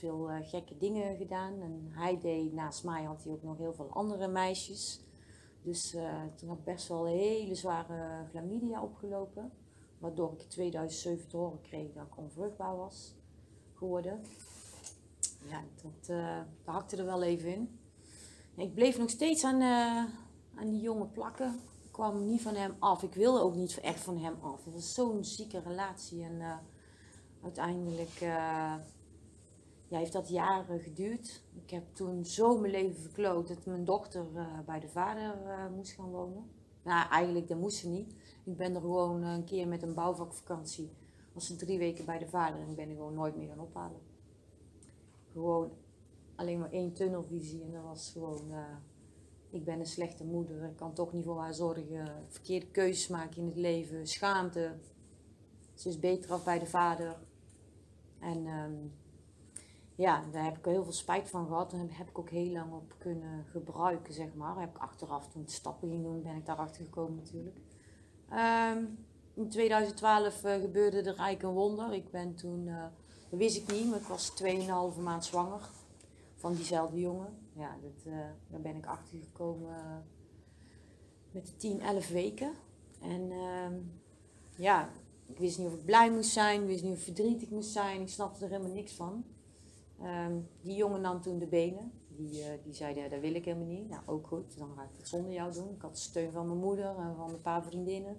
veel 0.06 0.30
uh, 0.30 0.38
gekke 0.42 0.78
dingen 0.78 1.18
gedaan. 1.18 1.62
En 1.62 1.88
hij 1.90 2.20
deed, 2.20 2.54
naast 2.54 2.84
mij 2.84 3.04
had 3.04 3.24
hij 3.24 3.34
ook 3.34 3.44
nog 3.44 3.58
heel 3.58 3.74
veel 3.74 3.90
andere 3.90 4.28
meisjes. 4.28 5.02
Dus 5.62 5.94
uh, 5.94 6.24
toen 6.36 6.50
had 6.50 6.58
ik 6.58 6.64
best 6.64 6.88
wel 6.88 7.06
hele 7.06 7.56
zware 7.56 8.26
chlamydia 8.30 8.82
opgelopen. 8.82 9.52
Waardoor 9.98 10.34
ik 10.34 10.42
in 10.42 10.48
2007 10.48 11.28
te 11.28 11.38
horen 11.38 11.62
kreeg 11.62 11.94
dat 11.94 12.06
ik 12.06 12.18
onvruchtbaar 12.18 12.76
was 12.76 13.16
geworden. 13.74 14.22
Ja, 15.50 15.64
dat, 15.82 16.10
uh, 16.10 16.38
dat 16.64 16.76
hakte 16.76 16.98
er 16.98 17.06
wel 17.06 17.24
even 17.24 17.54
in. 17.54 17.80
Ik 18.56 18.74
bleef 18.74 18.98
nog 18.98 19.10
steeds 19.10 19.44
aan, 19.44 19.62
aan 20.56 20.70
die 20.70 20.82
jongen 20.82 21.12
plakken. 21.12 21.60
Ik 21.84 21.92
kwam 21.92 22.26
niet 22.26 22.42
van 22.42 22.56
hem 22.56 22.76
af. 22.80 23.04
Ik 23.04 23.14
wilde 23.14 23.42
ook 23.42 23.56
niet 23.56 23.80
echt 23.80 24.00
van 24.00 24.18
hem 24.18 24.36
af. 24.42 24.66
Het 24.66 24.74
was 24.74 24.94
zo'n 24.94 25.24
zieke 25.24 25.60
relatie. 25.60 26.24
En 26.24 26.62
uiteindelijk 27.42 28.22
ja, 29.88 29.98
heeft 29.98 30.14
dat 30.14 30.30
jaren 30.30 30.80
geduurd. 30.80 31.44
Ik 31.54 31.70
heb 31.70 31.84
toen 31.94 32.26
zo 32.26 32.58
mijn 32.58 32.72
leven 32.72 33.02
verkloot 33.02 33.48
dat 33.48 33.66
mijn 33.66 33.86
dochter 33.86 34.26
bij 34.66 34.80
de 34.80 34.90
vader 34.90 35.38
moest 35.76 35.92
gaan 35.92 36.12
wonen. 36.12 36.50
Nou, 36.84 37.10
eigenlijk 37.10 37.48
dat 37.48 37.58
moest 37.58 37.78
ze 37.78 37.88
niet. 37.88 38.16
Ik 38.44 38.58
ben 38.58 38.76
er 38.76 38.82
gewoon 38.82 39.24
een 39.24 39.44
keer 39.44 39.68
met 39.68 39.82
een 39.82 39.94
bouwvakvakantie. 39.94 40.92
Was 41.34 41.48
ze 41.48 41.56
drie 41.56 41.78
weken 41.78 42.06
bij 42.06 42.18
de 42.18 42.28
vader 42.28 42.62
en 42.62 42.70
ik 42.70 42.76
ben 42.76 42.90
er 42.90 42.96
gewoon 42.96 43.14
nooit 43.14 43.36
meer 43.36 43.48
gaan 43.48 43.60
ophalen. 43.60 44.00
Gewoon 45.32 45.72
alleen 46.36 46.60
maar 46.60 46.72
één 46.72 46.94
tunnelvisie 46.94 47.64
en 47.64 47.72
dat 47.72 47.84
was 47.84 48.12
gewoon. 48.12 48.54
Ik 49.50 49.66
ben 49.66 49.80
een 49.80 49.86
slechte 49.86 50.24
moeder, 50.24 50.64
ik 50.64 50.76
kan 50.76 50.94
toch 50.94 51.14
niet 51.14 51.24
voor 51.24 51.40
haar 51.40 51.54
zorgen. 51.54 52.26
Verkeerde 52.28 52.68
keuzes 52.68 53.08
maken 53.08 53.38
in 53.38 53.46
het 53.46 53.56
leven, 53.56 54.08
schaamte. 54.08 54.76
Ze 55.74 55.90
is 55.90 56.00
beter 56.00 56.32
af 56.32 56.44
bij 56.44 56.60
de 56.60 56.66
vader. 56.66 57.18
En 58.20 58.48
um, 58.48 58.94
ja, 59.96 60.24
daar 60.32 60.44
heb 60.44 60.58
ik 60.58 60.66
heel 60.66 60.84
veel 60.84 60.94
spijt 60.94 61.30
van 61.30 61.48
gehad. 61.48 61.74
En 61.74 61.90
heb 61.92 62.10
ik 62.10 62.20
ook 62.20 62.30
heel 62.30 62.52
lang 62.52 62.74
op 62.74 62.96
kunnen 62.98 63.46
gebruiken, 63.46 64.14
zeg 64.14 64.34
maar. 64.34 64.60
Heb 64.60 64.70
ik 64.70 64.82
achteraf, 64.82 65.28
toen 65.28 65.48
stappen 65.48 65.90
ging 65.90 66.04
doen, 66.04 66.22
ben 66.22 66.36
ik 66.36 66.46
daarachter 66.46 66.84
gekomen 66.84 67.16
natuurlijk. 67.16 67.58
Um, 68.32 68.98
in 69.34 69.50
2012 69.50 70.44
uh, 70.44 70.54
gebeurde 70.54 70.98
er 70.98 71.06
eigenlijk 71.06 71.44
een 71.44 71.50
wonder. 71.50 71.94
Ik 71.94 72.12
ben 72.12 72.36
toen, 72.36 72.68
uh, 72.68 72.86
dat 73.30 73.40
wist 73.40 73.58
ik 73.58 73.72
niet, 73.72 73.90
maar 73.90 74.00
ik 74.00 74.06
was 74.06 74.34
2,5 74.96 75.02
maand 75.02 75.26
zwanger 75.26 75.70
van 76.36 76.54
diezelfde 76.54 77.00
jongen. 77.00 77.38
Ja, 77.54 77.78
dat, 77.82 78.14
uh, 78.14 78.20
daar 78.48 78.62
ben 78.62 78.76
ik 78.76 78.86
achter 78.86 79.18
gekomen 79.20 79.76
met 81.32 81.46
de 81.46 81.56
10, 81.56 81.82
11 81.82 82.08
weken. 82.10 82.52
En 83.02 83.32
ja, 84.58 84.90
ik 85.26 85.38
wist 85.38 85.58
niet 85.58 85.68
of 85.68 85.74
ik 85.74 85.86
blij 85.86 86.12
moest 86.12 86.30
zijn, 86.30 86.62
ik 86.62 86.68
wist 86.68 86.84
niet 86.84 86.92
of 86.92 86.98
ik 86.98 87.04
verdrietig 87.04 87.50
moest 87.50 87.72
zijn. 87.72 88.02
Ik 88.02 88.10
snapte 88.10 88.44
er 88.44 88.52
helemaal 88.52 88.74
niks 88.74 88.94
van. 88.94 89.26
Um, 90.02 90.48
die 90.62 90.76
jongen 90.76 91.02
nam 91.02 91.22
toen 91.22 91.40
de 91.40 91.48
benen. 91.48 91.92
Die, 92.08 92.40
uh, 92.40 92.48
die 92.64 92.74
zei, 92.74 92.96
ja, 92.96 93.08
dat 93.08 93.20
wil 93.20 93.36
ik 93.36 93.46
helemaal 93.46 93.68
niet. 93.68 93.90
Nou, 93.90 94.02
ook 94.06 94.28
goed, 94.28 94.58
dan 94.58 94.70
ga 94.76 94.84
ik 94.84 94.98
het 94.98 95.08
zonder 95.08 95.34
jou 95.34 95.54
doen. 95.54 95.74
Ik 95.76 95.82
had 95.82 96.00
steun 96.00 96.32
van 96.32 96.48
mijn 96.48 96.60
moeder 96.60 96.98
en 96.98 97.16
van 97.16 97.34
een 97.34 97.42
paar 97.42 97.64
vriendinnen. 97.64 98.18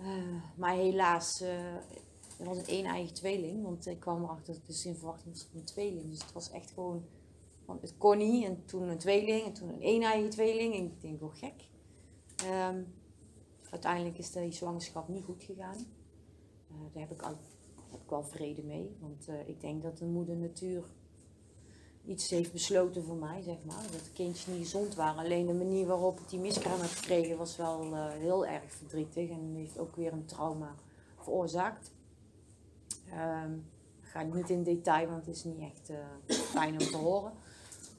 Uh, 0.00 0.42
maar 0.56 0.74
helaas, 0.74 1.42
uh, 1.42 1.74
er 2.38 2.44
was 2.44 2.56
een 2.56 2.78
een 2.78 2.84
eigen 2.84 3.14
tweeling. 3.14 3.62
Want 3.62 3.86
ik 3.86 4.00
kwam 4.00 4.22
erachter 4.22 4.46
dat 4.46 4.56
ik 4.56 4.66
dus 4.66 4.86
in 4.86 4.96
verwachting 4.96 5.34
was 5.34 5.46
van 5.50 5.60
een 5.60 5.66
tweeling. 5.66 6.10
Dus 6.10 6.22
het 6.22 6.32
was 6.32 6.50
echt 6.50 6.70
gewoon 6.70 7.04
Want 7.64 7.82
het 7.82 7.98
kon 7.98 8.18
niet. 8.18 8.44
En 8.44 8.64
toen 8.64 8.88
een 8.88 8.98
tweeling. 8.98 9.44
En 9.44 9.52
toen 9.52 9.68
een 9.68 9.80
eeneiige 9.80 10.28
tweeling. 10.28 10.74
En 10.74 10.84
ik 10.84 11.00
denk, 11.00 11.22
oh 11.22 11.34
gek. 11.34 11.68
Ehm, 12.36 12.82
uiteindelijk 13.70 14.18
is 14.18 14.30
die 14.30 14.52
zwangerschap 14.52 15.08
niet 15.08 15.24
goed 15.24 15.42
gegaan. 15.42 15.86
Daar 16.92 17.02
heb 17.02 17.10
ik, 17.10 17.22
al, 17.22 17.36
ik 18.10 18.16
wel 18.16 18.30
vrede 18.38 18.62
mee. 18.62 18.96
Want 19.00 19.28
uh, 19.28 19.48
ik 19.48 19.60
denk 19.60 19.82
dat 19.82 19.98
de 19.98 20.04
moeder 20.04 20.36
natuur 20.36 20.84
iets 22.04 22.30
heeft 22.30 22.52
besloten 22.52 23.04
voor 23.04 23.16
mij, 23.16 23.42
zeg 23.42 23.64
maar. 23.64 23.82
Dat 23.82 24.04
de 24.04 24.12
kindjes 24.12 24.46
niet 24.46 24.58
gezond 24.58 24.94
waren. 24.94 25.24
Alleen 25.24 25.46
de 25.46 25.54
manier 25.54 25.86
waarop 25.86 26.20
ik 26.20 26.28
die 26.28 26.38
miskraam 26.38 26.80
heb 26.80 26.90
gekregen 26.90 27.36
was 27.36 27.56
wel 27.56 27.84
uh, 27.84 28.08
heel 28.08 28.46
erg 28.46 28.72
verdrietig. 28.72 29.30
En 29.30 29.54
heeft 29.54 29.78
ook 29.78 29.96
weer 29.96 30.12
een 30.12 30.24
trauma 30.24 30.74
veroorzaakt. 31.16 31.92
Um, 33.44 33.64
ik 34.00 34.06
ga 34.06 34.22
niet 34.22 34.50
in 34.50 34.62
detail, 34.62 35.08
want 35.08 35.26
het 35.26 35.36
is 35.36 35.44
niet 35.44 35.60
echt 35.60 35.90
uh, 35.90 35.96
fijn 36.36 36.72
om 36.72 36.78
te 36.78 36.96
horen. 36.96 37.32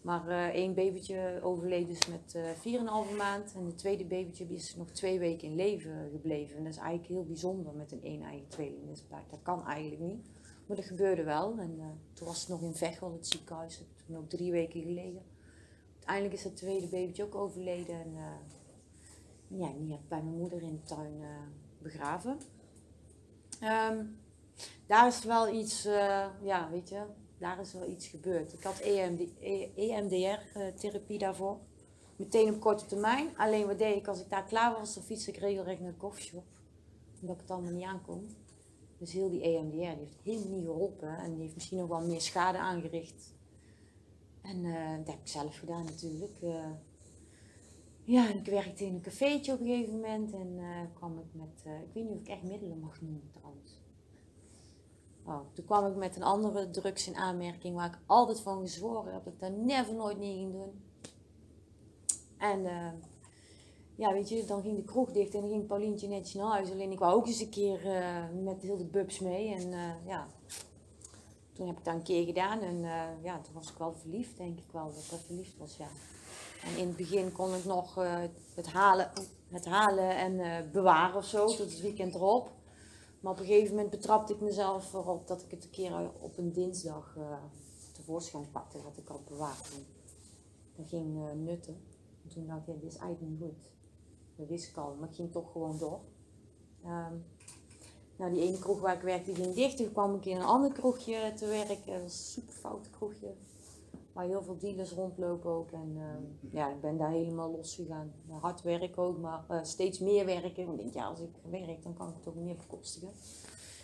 Maar 0.02 0.28
uh, 0.28 0.48
één 0.48 0.74
babytje 0.74 1.40
overleden 1.44 1.90
is 1.90 2.08
met 2.08 2.34
uh, 2.66 3.10
4,5 3.12 3.18
maand. 3.18 3.54
En 3.56 3.66
de 3.66 3.76
tweede 3.76 4.06
babytje 4.06 4.46
is 4.46 4.76
nog 4.76 4.92
twee 4.92 5.20
weken 5.20 5.48
in 5.48 5.56
leven 5.56 6.10
gebleven. 6.12 6.58
En 6.58 6.64
dat 6.64 6.74
is 6.74 6.80
eigenlijk 6.80 7.10
heel 7.10 7.26
bijzonder 7.26 7.74
met 7.74 7.92
een 7.92 8.04
één-eigen 8.04 8.48
tweeling. 8.48 8.88
Dus 8.88 9.04
dat 9.30 9.40
kan 9.42 9.66
eigenlijk 9.66 10.02
niet. 10.02 10.26
Maar 10.66 10.78
dat 10.78 10.86
gebeurde 10.86 11.24
wel. 11.24 11.58
En 11.60 11.76
uh, 11.78 11.86
toen 12.14 12.28
was 12.28 12.40
het 12.40 12.50
nog 12.50 12.62
in 12.62 12.74
Veghel, 12.74 13.12
het 13.14 13.28
ziekenhuis. 13.28 13.84
Toen 14.06 14.18
ook 14.18 14.30
drie 14.30 14.52
weken 14.52 14.82
gelegen. 14.82 15.22
Uiteindelijk 15.96 16.36
is 16.36 16.44
het 16.44 16.56
tweede 16.56 16.88
babytje 16.88 17.24
ook 17.24 17.36
overleden. 17.36 17.96
En 17.96 18.14
ja, 19.48 19.74
die 19.78 19.92
heb 19.92 20.02
bij 20.08 20.22
mijn 20.22 20.38
moeder 20.38 20.62
in 20.62 20.76
de 20.76 20.96
tuin 20.96 21.22
begraven. 21.78 22.38
Um, 23.64 24.20
daar 24.86 25.08
is 25.08 25.24
wel 25.24 25.54
iets, 25.54 25.84
ja, 26.42 26.70
weet 26.72 26.90
je, 26.90 27.04
daar 27.42 27.60
is 27.60 27.74
wel 27.74 27.90
iets 27.90 28.08
gebeurd. 28.08 28.54
Ik 28.54 28.64
had 28.64 28.80
EMD, 28.80 29.22
EMDR-therapie 29.76 31.18
eh, 31.18 31.20
daarvoor. 31.20 31.60
Meteen 32.16 32.54
op 32.54 32.60
korte 32.60 32.86
termijn. 32.86 33.38
Alleen 33.38 33.68
wat 33.68 33.78
deed 33.78 33.96
ik 33.96 34.08
als 34.08 34.22
ik 34.22 34.30
daar 34.30 34.46
klaar 34.46 34.74
was, 34.80 34.94
dan 34.94 35.04
fiets 35.04 35.28
ik 35.28 35.38
regelrecht 35.38 35.80
naar 35.80 35.92
de 35.92 35.98
koffieshop. 35.98 36.44
Omdat 37.22 37.36
ik 37.36 37.42
het 37.42 37.52
allemaal 37.52 37.72
niet 37.72 37.86
aankom. 37.86 38.28
Dus 38.98 39.12
heel 39.12 39.30
die 39.30 39.42
EMDR 39.42 39.78
heeft 39.78 40.18
helemaal 40.24 40.58
niet 40.58 40.66
geholpen. 40.66 41.18
En 41.18 41.32
die 41.32 41.42
heeft 41.42 41.56
misschien 41.56 41.78
nog 41.78 41.88
wel 41.88 42.02
meer 42.02 42.22
schade 42.22 42.58
aangericht. 42.58 43.34
En 44.42 44.64
uh, 44.64 44.98
dat 44.98 45.08
heb 45.08 45.20
ik 45.20 45.28
zelf 45.28 45.58
gedaan 45.58 45.86
natuurlijk. 45.86 46.42
Uh, 46.42 46.72
ja, 48.04 48.30
ik 48.34 48.46
werkte 48.46 48.86
in 48.86 48.94
een 48.94 49.02
cafeetje 49.02 49.54
op 49.54 49.60
een 49.60 49.66
gegeven 49.66 49.94
moment. 49.94 50.34
En 50.34 50.60
kwam 50.94 51.20
ik 51.20 51.34
met, 51.34 51.64
ik 51.66 51.94
weet 51.94 52.04
niet 52.04 52.14
of 52.14 52.20
ik 52.20 52.28
echt 52.28 52.44
middelen 52.44 52.80
mag 52.80 53.02
noemen 53.02 53.30
trouwens. 53.32 53.81
Oh, 55.26 55.40
toen 55.54 55.66
kwam 55.66 55.86
ik 55.86 55.96
met 55.96 56.16
een 56.16 56.24
andere 56.24 56.70
drugs 56.70 57.08
in 57.08 57.16
aanmerking 57.16 57.76
waar 57.76 57.88
ik 57.88 58.00
altijd 58.06 58.40
van 58.40 58.62
gezworen 58.62 59.14
heb 59.14 59.24
dat 59.24 59.34
ik 59.34 59.40
daar 59.40 59.52
never 59.52 59.94
nooit 59.94 60.18
niet 60.18 60.36
ging 60.36 60.52
doen. 60.52 60.82
En 62.38 62.60
uh, 62.60 62.92
ja, 63.96 64.14
weet 64.14 64.30
je, 64.30 64.46
dan 64.46 64.62
ging 64.62 64.76
de 64.76 64.84
kroeg 64.84 65.12
dicht 65.12 65.34
en 65.34 65.42
dan 65.42 65.50
ging 65.50 65.68
Paulientje 65.68 66.08
netjes 66.08 66.34
naar 66.34 66.52
huis. 66.52 66.72
Alleen 66.72 66.92
ik 66.92 67.00
wou 67.00 67.16
ook 67.16 67.28
eens 67.28 67.40
een 67.40 67.50
keer 67.50 67.86
uh, 67.86 68.44
met 68.44 68.62
heel 68.62 68.78
de 68.78 68.86
bubs 68.86 69.20
mee. 69.20 69.54
En 69.54 69.68
uh, 69.68 70.06
ja, 70.06 70.28
toen 71.54 71.68
heb 71.68 71.78
ik 71.78 71.84
dat 71.86 71.94
een 71.94 72.04
keer 72.04 72.26
gedaan 72.26 72.62
en 72.62 72.80
ja, 73.24 73.40
toen 73.42 73.54
was 73.54 73.72
ik 73.72 73.78
wel 73.78 73.94
verliefd, 73.94 74.38
denk 74.38 74.58
ik 74.58 74.72
wel, 74.72 74.86
dat 74.86 75.20
ik 75.20 75.26
verliefd 75.26 75.58
was, 75.58 75.78
ja. 75.78 75.88
En 76.64 76.78
in 76.78 76.88
het 76.88 76.98
begin 76.98 77.32
kon 77.32 77.56
ik 77.56 77.66
nog 77.66 77.96
het, 78.56 78.68
halen, 78.68 79.12
het 79.50 79.66
halen 79.66 80.16
en 80.16 80.70
bewaren 80.72 81.16
of 81.16 81.26
zo, 81.26 81.46
tot 81.46 81.58
het 81.58 81.82
weekend 81.82 82.16
erop. 82.16 82.52
Maar 83.22 83.32
op 83.32 83.40
een 83.40 83.46
gegeven 83.46 83.76
moment 83.76 83.90
betrapte 83.90 84.34
ik 84.34 84.42
mezelf 84.42 84.94
erop 84.94 85.28
dat 85.28 85.42
ik 85.42 85.52
het 85.52 85.64
een 85.64 85.70
keer 85.70 86.12
op 86.20 86.38
een 86.38 86.52
dinsdag 86.52 87.16
uh, 87.18 87.38
tevoorschijn 87.92 88.52
pakte 88.52 88.82
wat 88.82 88.98
ik 88.98 89.08
had 89.08 89.26
bewaard. 89.26 89.70
En 89.76 89.86
dat 90.76 90.88
ging 90.88 91.18
uh, 91.18 91.32
nutten. 91.32 91.82
En 92.24 92.30
toen 92.30 92.48
dacht 92.48 92.68
ik, 92.68 92.82
dit 92.82 92.92
is 92.92 92.98
eigenlijk 92.98 93.32
niet 93.32 93.42
goed. 93.42 93.70
Dat 94.36 94.48
wist 94.48 94.70
ik 94.70 94.78
al, 94.78 94.96
maar 95.00 95.10
ik 95.10 95.16
ging 95.16 95.32
toch 95.32 95.52
gewoon 95.52 95.78
door. 95.78 96.00
Um, 96.86 97.26
nou, 98.16 98.34
die 98.34 98.42
ene 98.42 98.60
kroeg 98.60 98.80
waar 98.80 98.96
ik 98.96 99.02
werkte, 99.02 99.36
ging 99.36 99.54
dicht. 99.54 99.78
Toen 99.78 99.92
kwam 99.92 100.16
ik 100.16 100.26
in 100.26 100.36
een 100.36 100.44
ander 100.44 100.72
kroegje 100.72 101.34
te 101.36 101.46
werken. 101.46 101.94
Dat 101.94 102.02
een 102.02 102.10
super 102.10 102.54
fout 102.54 102.90
kroegje. 102.90 103.34
Waar 104.14 104.26
heel 104.26 104.44
veel 104.44 104.58
dealers 104.58 104.92
rondlopen 104.92 105.52
ook. 105.52 105.72
En 105.72 105.96
uh, 105.96 106.52
ja, 106.52 106.70
ik 106.70 106.82
ben 106.82 106.98
daar 106.98 107.12
helemaal 107.12 107.52
los 107.52 107.76
gegaan. 107.76 108.14
Hard 108.30 108.62
werken 108.62 109.04
ook, 109.04 109.18
maar 109.18 109.46
uh, 109.52 109.64
steeds 109.64 110.00
meer 110.00 110.26
werken. 110.26 110.72
Ik 110.72 110.78
denk, 110.78 110.94
ja, 110.94 111.06
als 111.06 111.20
ik 111.20 111.30
werk, 111.50 111.84
dan 111.84 111.94
kan 111.94 112.10
ik 112.10 112.16
het 112.16 112.28
ook 112.28 112.36
meer 112.36 112.56
bekostigen. 112.56 113.10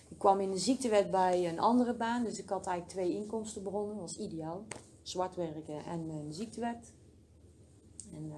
Ik 0.09 0.17
kwam 0.17 0.39
in 0.39 0.51
de 0.51 0.57
ziektewet 0.57 1.11
bij 1.11 1.49
een 1.49 1.59
andere 1.59 1.93
baan. 1.93 2.23
Dus 2.23 2.39
ik 2.39 2.49
had 2.49 2.65
eigenlijk 2.65 2.89
twee 2.89 3.21
inkomstenbronnen. 3.21 3.97
Dat 3.97 4.15
was 4.15 4.17
ideaal. 4.17 4.63
Zwart 5.01 5.35
werken 5.35 5.85
en 5.85 6.09
een 6.09 6.33
ziektewet. 6.33 6.93
En 8.13 8.25
uh, 8.25 8.35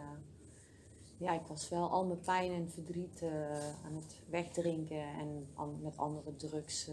ja, 1.17 1.33
ik 1.33 1.47
was 1.47 1.69
wel 1.69 1.89
al 1.89 2.05
mijn 2.05 2.19
pijn 2.19 2.51
en 2.51 2.69
verdriet 2.69 3.23
aan 3.85 3.95
het 3.95 4.19
wegdrinken. 4.29 5.01
En 5.01 5.47
met 5.81 5.97
andere 5.97 6.35
drugs 6.35 6.89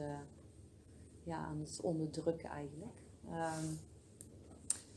ja, 1.23 1.37
aan 1.37 1.61
het 1.61 1.81
onderdrukken 1.83 2.49
eigenlijk. 2.49 3.03
Um, 3.25 3.79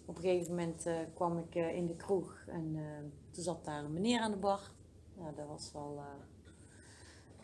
op 0.09 0.15
een 0.15 0.21
gegeven 0.21 0.49
moment 0.49 0.85
uh, 0.85 0.97
kwam 1.13 1.37
ik 1.37 1.55
uh, 1.55 1.75
in 1.75 1.85
de 1.85 1.95
kroeg 1.95 2.43
en 2.47 2.77
toen 3.31 3.43
zat 3.43 3.65
daar 3.65 3.83
een 3.83 3.93
meneer 3.93 4.19
aan 4.19 4.31
de 4.31 4.37
bar. 4.37 4.71
Ja, 5.17 5.31
dat 5.31 5.47
was 5.47 5.71
wel, 5.73 6.01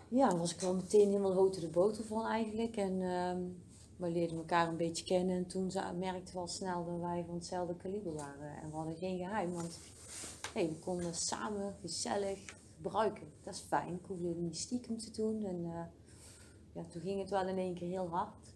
ja, 0.07 0.37
was 0.37 0.53
ik 0.53 0.59
wel 0.59 0.75
meteen 0.75 1.07
helemaal 1.07 1.33
houten 1.33 1.61
de 1.61 1.67
boter 1.67 2.03
van 2.03 2.25
eigenlijk. 2.25 2.77
En 2.77 3.01
ehm, 3.01 3.41
we 3.97 4.09
leerden 4.09 4.37
elkaar 4.37 4.67
een 4.67 4.77
beetje 4.77 5.05
kennen 5.05 5.35
en 5.35 5.47
toen 5.47 5.71
merkten 5.99 6.33
we 6.33 6.39
al 6.39 6.47
snel 6.47 6.85
dat 6.85 6.99
wij 6.99 7.23
van 7.25 7.35
hetzelfde 7.35 7.75
kaliber 7.75 8.13
waren. 8.13 8.61
En 8.61 8.69
we 8.69 8.75
hadden 8.75 8.95
geen 8.95 9.17
geheim, 9.17 9.53
want 9.53 9.79
hey, 10.53 10.67
we 10.67 10.79
konden 10.79 11.13
samen 11.13 11.75
gezellig 11.81 12.39
gebruiken. 12.75 13.27
Dat 13.43 13.53
is 13.53 13.59
fijn, 13.59 13.93
ik 13.93 14.05
hoefde 14.05 14.27
niet 14.27 14.57
stiekem 14.57 14.97
te 14.97 15.11
doen. 15.11 15.43
En 15.43 15.61
ja, 16.73 16.83
toen 16.89 17.01
ging 17.01 17.19
het 17.19 17.29
wel 17.29 17.47
in 17.47 17.57
één 17.57 17.73
keer 17.73 17.87
heel 17.87 18.09
hard. 18.09 18.53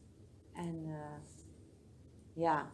En 0.53 0.85
ja, 2.33 2.71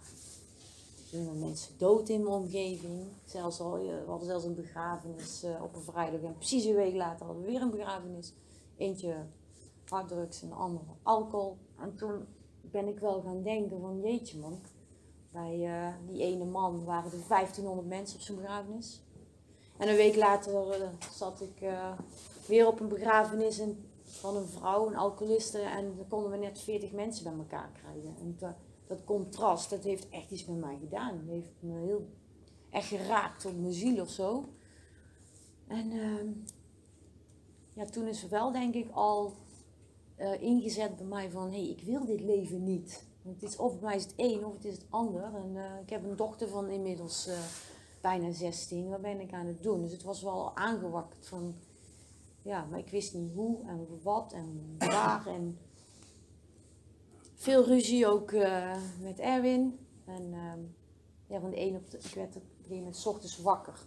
gingen 1.15 1.39
mensen 1.39 1.77
dood 1.77 2.09
in 2.09 2.23
mijn 2.23 2.35
omgeving. 2.35 3.07
Zelfs 3.25 3.59
al, 3.59 3.71
we 3.79 4.03
hadden 4.07 4.27
zelfs 4.27 4.45
een 4.45 4.55
begrafenis 4.55 5.43
uh, 5.43 5.63
op 5.63 5.75
een 5.75 5.81
vrijdag. 5.81 6.21
En 6.21 6.35
precies 6.35 6.65
een 6.65 6.75
week 6.75 6.95
later 6.95 7.25
hadden 7.25 7.43
we 7.43 7.51
weer 7.51 7.61
een 7.61 7.69
begrafenis. 7.69 8.33
Eentje 8.77 9.15
harddrugs 9.87 10.41
en 10.41 10.49
de 10.49 10.55
andere 10.55 10.85
alcohol. 11.03 11.57
En 11.79 11.95
toen 11.95 12.25
ben 12.61 12.87
ik 12.87 12.99
wel 12.99 13.21
gaan 13.21 13.43
denken 13.43 13.81
van 13.81 14.01
jeetje 14.01 14.37
man. 14.37 14.59
Bij 15.31 15.57
uh, 15.57 15.93
die 16.07 16.21
ene 16.21 16.45
man 16.45 16.83
waren 16.83 17.11
er 17.11 17.27
1500 17.27 17.87
mensen 17.87 18.15
op 18.15 18.21
zijn 18.21 18.37
begrafenis. 18.37 19.01
En 19.77 19.89
een 19.89 19.95
week 19.95 20.15
later 20.15 20.75
zat 21.13 21.41
ik 21.41 21.69
weer 22.47 22.67
op 22.67 22.79
een 22.79 22.87
begrafenis 22.87 23.59
en, 23.59 23.89
van 24.03 24.35
een 24.35 24.47
vrouw, 24.47 24.87
een 24.87 24.95
alcoholiste. 24.95 25.59
En 25.59 25.95
dan 25.95 26.07
konden 26.07 26.31
we 26.31 26.37
net 26.37 26.59
40 26.59 26.91
mensen 26.91 27.23
bij 27.23 27.33
elkaar 27.33 27.69
krijgen. 27.73 28.15
En 28.19 28.37
dat 28.87 29.03
contrast, 29.03 29.69
dat 29.69 29.83
heeft 29.83 30.09
echt 30.09 30.31
iets 30.31 30.45
met 30.45 30.57
mij 30.57 30.77
gedaan. 30.79 31.17
Dat 31.17 31.27
heeft 31.27 31.49
me 31.59 31.79
heel 31.79 32.07
echt 32.69 32.87
geraakt 32.87 33.45
op 33.45 33.59
mijn 33.59 33.73
ziel 33.73 34.01
of 34.01 34.09
zo. 34.09 34.45
En 35.67 35.91
uh, 35.91 36.21
ja, 37.73 37.85
toen 37.85 38.07
is 38.07 38.23
er 38.23 38.29
wel 38.29 38.51
denk 38.51 38.73
ik 38.73 38.91
al 38.91 39.33
uh, 40.17 40.41
ingezet 40.41 40.95
bij 40.95 41.05
mij 41.05 41.31
van, 41.31 41.51
hé, 41.51 41.61
hey, 41.61 41.69
ik 41.69 41.81
wil 41.81 42.05
dit 42.05 42.21
leven 42.21 42.63
niet. 42.63 43.05
Het 43.23 43.43
is, 43.43 43.57
of 43.57 43.71
bij 43.71 43.81
mij 43.81 43.95
is 43.95 44.03
het 44.03 44.13
een 44.15 44.45
of 44.45 44.53
het 44.53 44.65
is 44.65 44.73
het 44.73 44.85
ander. 44.89 45.23
En 45.23 45.51
uh, 45.55 45.79
ik 45.81 45.89
heb 45.89 46.03
een 46.03 46.15
dochter 46.15 46.47
van 46.47 46.69
inmiddels 46.69 47.27
uh, 47.27 47.37
bijna 48.01 48.31
16. 48.31 48.89
Wat 48.89 49.01
ben 49.01 49.19
ik 49.19 49.33
aan 49.33 49.47
het 49.47 49.63
doen? 49.63 49.81
Dus 49.81 49.91
het 49.91 50.03
was 50.03 50.21
wel 50.21 50.55
aangewakkerd 50.55 51.27
van, 51.27 51.55
ja, 52.41 52.65
maar 52.65 52.79
ik 52.79 52.89
wist 52.89 53.13
niet 53.13 53.33
hoe 53.33 53.67
en 53.67 53.87
wat 54.03 54.33
en 54.33 54.75
waar. 54.77 55.27
En 55.27 55.57
veel 57.35 57.63
ruzie 57.63 58.07
ook 58.07 58.31
uh, 58.31 58.75
met 59.01 59.19
Erwin. 59.19 59.79
En 60.05 60.23
uh, 60.33 60.53
ja, 61.27 61.39
van 61.39 61.49
de 61.49 61.59
een 61.59 61.75
op 61.75 61.91
de, 61.91 61.97
ik 61.97 62.13
werd 62.13 62.35
op 62.35 62.41
een 62.41 62.55
gegeven 62.57 62.77
moment 62.77 63.05
ochtends 63.05 63.41
wakker. 63.41 63.79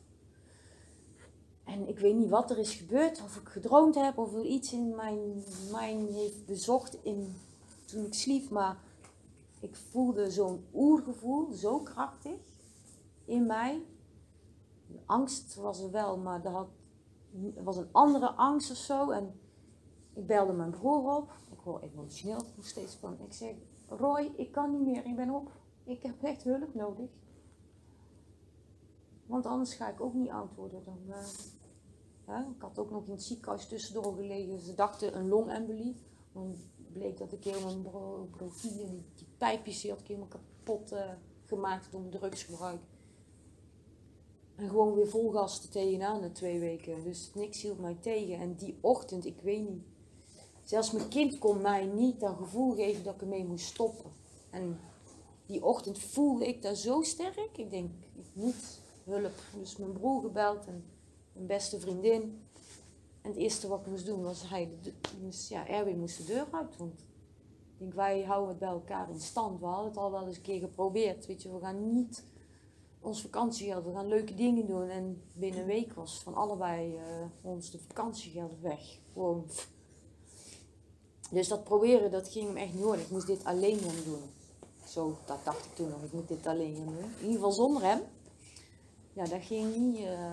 En 1.64 1.88
ik 1.88 1.98
weet 1.98 2.14
niet 2.14 2.28
wat 2.28 2.50
er 2.50 2.58
is 2.58 2.74
gebeurd, 2.74 3.22
of 3.22 3.36
ik 3.36 3.48
gedroomd 3.48 3.94
heb, 3.94 4.18
of 4.18 4.34
er 4.34 4.44
iets 4.44 4.72
in 4.72 4.94
mijn 4.96 5.44
mind 5.72 6.10
heeft 6.10 6.46
bezocht 6.46 6.98
in, 7.02 7.36
toen 7.84 8.04
ik 8.04 8.14
sliep. 8.14 8.50
Maar 8.50 8.78
ik 9.60 9.76
voelde 9.76 10.30
zo'n 10.30 10.64
oergevoel, 10.74 11.52
zo 11.52 11.78
krachtig 11.78 12.38
in 13.24 13.46
mij. 13.46 13.82
Angst 15.06 15.54
was 15.54 15.80
er 15.80 15.90
wel, 15.90 16.18
maar 16.18 16.46
had, 16.46 16.68
was 17.62 17.76
een 17.76 17.88
andere 17.92 18.30
angst 18.30 18.70
of 18.70 18.76
zo. 18.76 19.10
En 19.10 19.40
ik 20.12 20.26
belde 20.26 20.52
mijn 20.52 20.70
broer 20.70 21.16
op 21.16 21.30
emotioneel 21.76 22.40
nog 22.56 22.66
steeds 22.66 22.94
van. 22.94 23.20
Ik 23.20 23.32
zeg, 23.32 23.54
Roy, 23.88 24.32
ik 24.36 24.52
kan 24.52 24.70
niet 24.70 24.80
meer, 24.80 25.06
ik 25.06 25.16
ben 25.16 25.30
op. 25.30 25.50
Ik 25.84 26.02
heb 26.02 26.22
echt 26.22 26.42
hulp 26.42 26.74
nodig. 26.74 27.10
Want 29.26 29.46
anders 29.46 29.74
ga 29.74 29.88
ik 29.90 30.00
ook 30.00 30.14
niet 30.14 30.30
oud 30.30 30.54
worden. 30.54 30.84
Dan, 30.84 30.98
uh, 32.28 32.38
ik 32.56 32.62
had 32.62 32.78
ook 32.78 32.90
nog 32.90 33.04
in 33.04 33.10
het 33.10 33.22
ziekenhuis 33.22 33.68
tussendoor 33.68 34.14
gelegen. 34.14 34.60
Ze 34.60 34.74
dachten 34.74 35.16
een 35.16 35.28
longembolie. 35.28 35.96
Dan 36.32 36.54
bleek 36.92 37.18
dat 37.18 37.32
ik 37.32 37.44
helemaal 37.44 37.76
mijn 37.76 38.30
profiel 38.30 38.82
en 38.82 39.04
die, 39.14 39.26
pijpjes 39.36 39.80
die 39.80 39.90
had 39.90 40.00
ik 40.00 40.06
helemaal 40.06 40.28
kapot 40.28 40.92
uh, 40.92 41.12
gemaakt 41.44 41.92
door 41.92 42.08
drugsgebruik. 42.08 42.80
En 44.54 44.68
gewoon 44.68 44.94
weer 44.94 45.08
vol 45.08 45.30
gas 45.30 45.68
tegenaan 45.68 46.20
na 46.20 46.30
twee 46.30 46.60
weken. 46.60 47.04
Dus 47.04 47.30
niks 47.34 47.62
hield 47.62 47.78
mij 47.78 47.96
tegen. 48.00 48.38
En 48.38 48.54
die 48.54 48.78
ochtend, 48.80 49.24
ik 49.24 49.40
weet 49.40 49.68
niet. 49.68 49.82
Zelfs 50.68 50.90
mijn 50.90 51.08
kind 51.08 51.38
kon 51.38 51.60
mij 51.60 51.86
niet 51.86 52.20
dat 52.20 52.36
gevoel 52.36 52.74
geven 52.74 53.04
dat 53.04 53.14
ik 53.14 53.20
ermee 53.20 53.44
moest 53.44 53.66
stoppen. 53.66 54.10
En 54.50 54.80
die 55.46 55.64
ochtend 55.64 55.98
voelde 55.98 56.46
ik 56.46 56.62
dat 56.62 56.78
zo 56.78 57.02
sterk. 57.02 57.50
Ik 57.56 57.70
denk, 57.70 57.90
ik 58.14 58.26
moet 58.32 58.80
hulp. 59.04 59.32
Dus 59.58 59.76
mijn 59.76 59.92
broer 59.92 60.22
gebeld 60.22 60.66
en 60.66 60.84
mijn 61.32 61.46
beste 61.46 61.80
vriendin. 61.80 62.42
En 63.22 63.30
het 63.30 63.36
eerste 63.36 63.68
wat 63.68 63.80
ik 63.80 63.86
moest 63.86 64.06
doen 64.06 64.22
was, 64.22 64.48
hij, 64.48 64.70
dus 65.20 65.48
ja, 65.48 65.66
Erwin 65.68 65.98
moest 65.98 66.16
de 66.16 66.24
deur 66.24 66.46
uit. 66.50 66.76
Want 66.76 67.00
ik 67.00 67.78
denk, 67.78 67.94
wij 67.94 68.22
houden 68.22 68.48
het 68.48 68.58
bij 68.58 68.68
elkaar 68.68 69.10
in 69.10 69.20
stand. 69.20 69.60
We 69.60 69.66
hadden 69.66 69.88
het 69.88 69.96
al 69.98 70.10
wel 70.10 70.26
eens 70.26 70.36
een 70.36 70.42
keer 70.42 70.60
geprobeerd. 70.60 71.26
Weet 71.26 71.42
je, 71.42 71.52
we 71.52 71.60
gaan 71.60 71.92
niet 71.92 72.24
ons 73.00 73.22
vakantiegeld, 73.22 73.84
we 73.84 73.92
gaan 73.92 74.08
leuke 74.08 74.34
dingen 74.34 74.66
doen. 74.66 74.88
En 74.88 75.22
binnen 75.32 75.60
een 75.60 75.66
week 75.66 75.92
was 75.92 76.18
van 76.22 76.34
allebei 76.34 76.94
uh, 76.94 77.02
ons 77.42 77.70
de 77.70 77.78
vakantiegeld 77.78 78.60
weg. 78.60 78.98
Gewoon. 79.12 79.46
Dus 81.30 81.48
dat 81.48 81.64
proberen, 81.64 82.10
dat 82.10 82.28
ging 82.28 82.46
hem 82.46 82.56
echt 82.56 82.72
niet 82.72 82.82
worden. 82.82 83.04
Ik 83.04 83.10
moest 83.10 83.26
dit 83.26 83.44
alleen 83.44 83.78
gaan 83.78 84.04
doen. 84.04 84.22
Zo, 84.86 85.16
dat 85.26 85.44
dacht 85.44 85.64
ik 85.64 85.74
toen 85.74 85.88
nog. 85.88 86.02
Ik 86.02 86.12
moet 86.12 86.28
dit 86.28 86.46
alleen 86.46 86.76
gaan 86.76 86.84
doen. 86.84 86.96
In 86.96 87.20
ieder 87.20 87.34
geval 87.34 87.52
zonder 87.52 87.82
hem. 87.82 88.00
Ja, 89.12 89.24
dat 89.24 89.42
ging 89.42 89.76
niet, 89.76 89.98
uh, 89.98 90.32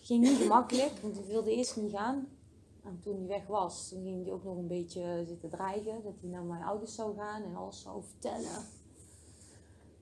ging 0.00 0.22
niet 0.22 0.36
gemakkelijk. 0.36 0.92
Want 1.02 1.18
ik 1.18 1.24
wilde 1.24 1.54
eerst 1.54 1.76
niet 1.76 1.92
gaan. 1.92 2.28
En 2.84 3.00
toen 3.02 3.16
hij 3.16 3.26
weg 3.26 3.46
was, 3.46 3.88
ging 4.02 4.24
hij 4.24 4.32
ook 4.32 4.44
nog 4.44 4.56
een 4.56 4.66
beetje 4.66 5.24
zitten 5.26 5.50
dreigen. 5.50 6.02
Dat 6.02 6.14
hij 6.20 6.30
naar 6.30 6.42
mijn 6.42 6.62
ouders 6.62 6.94
zou 6.94 7.16
gaan 7.16 7.42
en 7.42 7.56
alles 7.56 7.82
zou 7.82 8.02
vertellen. 8.02 8.64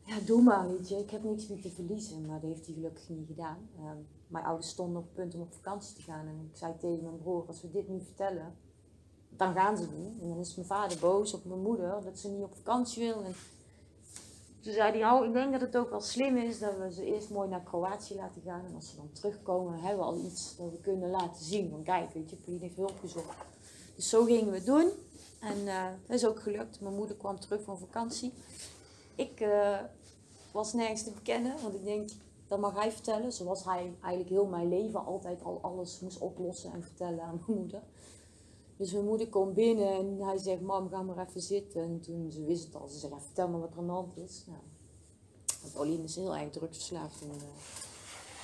Ja, 0.05 0.21
doe 0.27 0.43
maar. 0.43 0.71
Ik 0.71 1.11
heb 1.11 1.23
niks 1.23 1.49
meer 1.49 1.61
te 1.61 1.71
verliezen. 1.71 2.27
Maar 2.27 2.41
dat 2.41 2.51
heeft 2.51 2.67
hij 2.67 2.75
gelukkig 2.75 3.09
niet 3.09 3.27
gedaan. 3.27 3.69
Ehm, 3.79 3.97
mijn 4.27 4.45
ouders 4.45 4.69
stonden 4.69 4.97
op 4.97 5.05
het 5.05 5.15
punt 5.15 5.35
om 5.35 5.41
op 5.41 5.53
vakantie 5.53 5.95
te 5.95 6.03
gaan. 6.03 6.27
En 6.27 6.49
ik 6.51 6.57
zei 6.57 6.73
tegen 6.79 7.05
mijn 7.05 7.19
broer, 7.19 7.47
als 7.47 7.63
we 7.63 7.71
dit 7.71 7.89
niet 7.89 8.05
vertellen, 8.05 8.55
dan 9.37 9.55
gaan 9.55 9.77
ze 9.77 9.87
niet. 9.97 10.21
En 10.21 10.29
dan 10.29 10.39
is 10.39 10.55
mijn 10.55 10.67
vader 10.67 10.99
boos 10.99 11.35
op 11.35 11.45
mijn 11.45 11.63
moeder 11.63 12.01
dat 12.05 12.19
ze 12.19 12.29
niet 12.29 12.43
op 12.43 12.55
vakantie 12.55 13.05
wil. 13.05 13.25
En 13.25 13.35
toen 14.61 14.73
zei 14.73 15.03
hij, 15.03 15.27
ik 15.27 15.33
denk 15.33 15.53
dat 15.53 15.61
het 15.61 15.77
ook 15.77 15.91
wel 15.91 16.01
slim 16.01 16.37
is 16.37 16.59
dat 16.59 16.77
we 16.79 16.93
ze 16.93 17.05
eerst 17.05 17.31
mooi 17.31 17.49
naar 17.49 17.63
Kroatië 17.63 18.15
laten 18.15 18.43
gaan. 18.45 18.65
En 18.65 18.75
als 18.75 18.91
ze 18.91 18.97
dan 18.97 19.13
terugkomen, 19.13 19.81
hebben 19.81 19.99
we 19.99 20.05
al 20.05 20.19
iets 20.19 20.57
dat 20.57 20.71
we 20.71 20.81
kunnen 20.81 21.11
laten 21.11 21.45
zien. 21.45 21.71
Want 21.71 21.85
kijk, 21.85 22.13
weet 22.13 22.31
je, 22.31 22.37
Pauline 22.37 22.65
heeft 22.65 22.77
hulp 22.77 22.99
gezocht. 23.01 23.37
Dus 23.95 24.09
zo 24.09 24.25
gingen 24.25 24.53
we 24.53 24.63
doen. 24.65 24.91
En 25.41 25.59
uh, 25.59 25.85
dat 26.07 26.17
is 26.17 26.27
ook 26.27 26.41
gelukt. 26.41 26.81
Mijn 26.81 26.95
moeder 26.95 27.17
kwam 27.17 27.41
terug 27.41 27.63
van 27.63 27.79
vakantie. 27.79 28.33
Ik 29.15 29.41
uh, 29.41 29.79
was 30.53 30.73
nergens 30.73 31.03
te 31.03 31.11
bekennen, 31.11 31.63
want 31.63 31.75
ik 31.75 31.85
denk, 31.85 32.11
dat 32.49 32.59
mag 32.61 32.75
hij 32.75 32.93
vertellen. 32.93 33.33
Zoals 33.33 33.65
hij 33.65 33.93
eigenlijk 34.03 34.29
heel 34.29 34.47
mijn 34.47 34.69
leven 34.69 35.05
altijd 35.05 35.43
al 35.43 35.59
alles 35.63 36.01
moest 36.01 36.19
oplossen 36.19 36.73
en 36.73 36.83
vertellen 36.83 37.23
aan 37.23 37.41
mijn 37.47 37.59
moeder. 37.59 37.83
Dus 38.83 38.93
mijn 38.93 39.05
moeder 39.05 39.29
komt 39.29 39.55
binnen 39.55 39.93
en 39.93 40.19
hij 40.19 40.39
zegt, 40.39 40.61
mam, 40.61 40.89
ga 40.89 41.03
maar 41.03 41.27
even 41.29 41.41
zitten. 41.41 41.83
En 41.83 42.01
toen, 42.01 42.31
ze 42.31 42.45
wist 42.45 42.65
het 42.65 42.75
al, 42.75 42.89
ze 42.89 42.99
zegt, 42.99 43.25
vertel 43.25 43.49
me 43.49 43.59
wat 43.59 43.73
er 43.73 43.79
aan 43.79 43.87
de 43.87 43.93
hand 43.93 44.17
is. 44.17 44.45
Nou, 44.47 44.61
Pauline 45.73 46.03
is 46.03 46.17
heel 46.17 46.37
erg 46.37 46.51
drugsverslaafd. 46.51 47.21
En, 47.21 47.29
uh, 47.29 47.35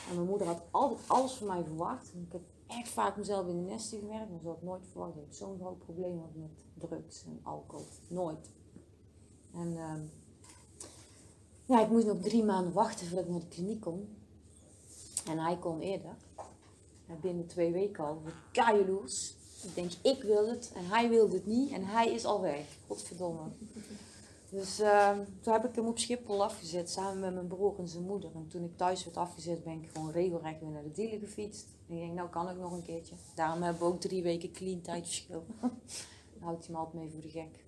en 0.09 0.15
mijn 0.15 0.27
moeder 0.27 0.47
had 0.47 0.63
altijd 0.71 1.09
alles 1.09 1.33
van 1.33 1.47
mij 1.47 1.65
verwacht. 1.65 2.13
En 2.13 2.23
ik 2.27 2.33
heb 2.33 2.41
echt 2.67 2.89
vaak 2.89 3.17
mezelf 3.17 3.49
in 3.49 3.57
de 3.57 3.71
nesten 3.71 3.99
gewerkt, 3.99 4.31
maar 4.31 4.41
ze 4.41 4.49
had 4.49 4.63
nooit 4.63 4.87
verwacht 4.91 5.15
dat 5.15 5.25
ik 5.25 5.35
zo'n 5.35 5.59
groot 5.61 5.79
probleem 5.79 6.19
had 6.19 6.35
met 6.35 6.89
drugs 6.89 7.25
en 7.25 7.41
alcohol. 7.43 7.87
Nooit. 8.09 8.51
En 9.53 9.69
uh, 9.69 9.95
ja, 11.65 11.83
ik 11.83 11.91
moest 11.91 12.07
nog 12.07 12.21
drie 12.21 12.45
maanden 12.45 12.73
wachten 12.73 13.07
voordat 13.07 13.25
ik 13.25 13.31
naar 13.31 13.41
de 13.41 13.49
kliniek 13.49 13.81
kon. 13.81 14.17
En 15.27 15.39
hij 15.39 15.59
kon 15.59 15.81
eerder. 15.81 16.17
En 17.07 17.21
binnen 17.21 17.47
twee 17.47 17.73
weken 17.73 18.05
al. 18.05 18.23
Keiloers. 18.53 19.37
Ik 19.63 19.75
denk, 19.75 19.93
ik 20.03 20.23
wil 20.23 20.49
het 20.49 20.73
en 20.75 20.87
hij 20.87 21.09
wilde 21.09 21.35
het 21.35 21.47
niet 21.47 21.73
en 21.73 21.85
hij 21.85 22.13
is 22.13 22.25
al 22.25 22.41
weg. 22.41 22.79
Godverdomme. 22.87 23.51
Dus 24.51 24.81
uh, 24.81 25.19
toen 25.41 25.53
heb 25.53 25.65
ik 25.65 25.75
hem 25.75 25.87
op 25.87 25.99
Schiphol 25.99 26.43
afgezet 26.45 26.91
samen 26.91 27.21
met 27.21 27.35
mijn 27.35 27.47
broer 27.47 27.79
en 27.79 27.89
zijn 27.89 28.05
moeder. 28.05 28.31
En 28.35 28.49
toen 28.49 28.65
ik 28.65 28.77
thuis 28.77 29.05
werd 29.05 29.17
afgezet 29.17 29.65
ben 29.65 29.83
ik 29.83 29.91
gewoon 29.93 30.11
regelrecht 30.11 30.61
weer 30.61 30.71
naar 30.71 30.83
de 30.83 30.93
dealer 30.93 31.19
gefietst. 31.19 31.67
En 31.89 31.95
ik 31.95 32.01
denk, 32.01 32.15
nou 32.15 32.29
kan 32.29 32.49
ik 32.49 32.57
nog 32.57 32.73
een 32.73 32.83
keertje. 32.83 33.15
Daarom 33.35 33.63
hebben 33.63 33.83
we 33.83 33.89
ook 33.89 34.01
drie 34.01 34.23
weken 34.23 34.53
clean 34.53 34.81
tijdverschil. 34.81 35.45
Daar 35.61 35.71
houdt 36.41 36.67
hij 36.67 36.75
me 36.75 36.81
altijd 36.81 37.03
mee 37.03 37.11
voor 37.11 37.21
de 37.21 37.31
gek. 37.31 37.65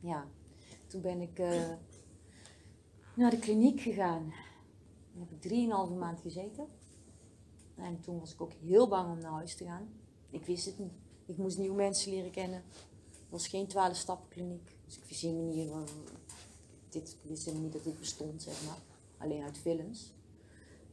Ja, 0.00 0.26
toen 0.86 1.00
ben 1.00 1.20
ik 1.20 1.38
uh, 1.38 1.72
naar 3.14 3.30
de 3.30 3.38
kliniek 3.38 3.80
gegaan. 3.80 4.32
Heb 5.18 5.30
ik 5.30 5.40
drieënhalve 5.40 5.94
maand 5.94 6.20
gezeten. 6.20 6.66
En 7.74 8.00
toen 8.00 8.18
was 8.18 8.32
ik 8.32 8.40
ook 8.40 8.52
heel 8.52 8.88
bang 8.88 9.10
om 9.10 9.18
naar 9.18 9.32
huis 9.32 9.56
te 9.56 9.64
gaan. 9.64 10.01
Ik 10.32 10.44
wist 10.44 10.66
het 10.66 10.78
niet. 10.78 10.92
Ik 11.26 11.36
moest 11.36 11.58
nieuwe 11.58 11.76
mensen 11.76 12.12
leren 12.12 12.30
kennen. 12.30 12.62
Het 13.10 13.30
was 13.30 13.48
geen 13.48 13.66
twaalf 13.66 13.96
stappen 13.96 14.28
kliniek. 14.28 14.76
Dus 14.84 14.96
ik 14.96 15.04
wist 15.04 15.20
helemaal 15.20 15.78
niet, 15.78 15.92
dit, 16.88 17.16
ik 17.22 17.28
wist 17.28 17.52
niet 17.54 17.72
dat 17.72 17.84
dit 17.84 17.98
bestond, 17.98 18.42
zeg 18.42 18.66
maar. 18.66 18.78
Alleen 19.18 19.42
uit 19.42 19.58
films. 19.58 20.12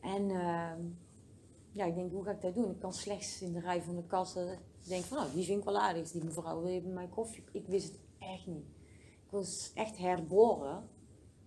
En 0.01 0.29
uh, 0.29 0.71
ja, 1.71 1.85
ik 1.85 1.95
denk, 1.95 2.11
hoe 2.11 2.23
ga 2.23 2.31
ik 2.31 2.41
dat 2.41 2.53
doen? 2.53 2.71
Ik 2.71 2.79
kan 2.79 2.93
slechts 2.93 3.41
in 3.41 3.53
de 3.53 3.59
rij 3.59 3.81
van 3.81 3.95
de 3.95 4.03
kassa 4.03 4.57
denken 4.87 5.07
van, 5.07 5.17
nou, 5.17 5.33
die 5.33 5.45
vind 5.45 5.59
ik 5.59 5.65
wel 5.65 5.79
aardig. 5.79 6.11
Die 6.11 6.23
mevrouw 6.23 6.61
wil 6.61 6.71
je 6.71 6.81
bij 6.81 6.91
mij 6.91 7.07
koffie? 7.07 7.43
Ik 7.51 7.67
wist 7.67 7.87
het 7.87 7.99
echt 8.19 8.47
niet. 8.47 8.65
Ik 9.25 9.31
was 9.31 9.71
echt 9.73 9.97
herboren. 9.97 10.89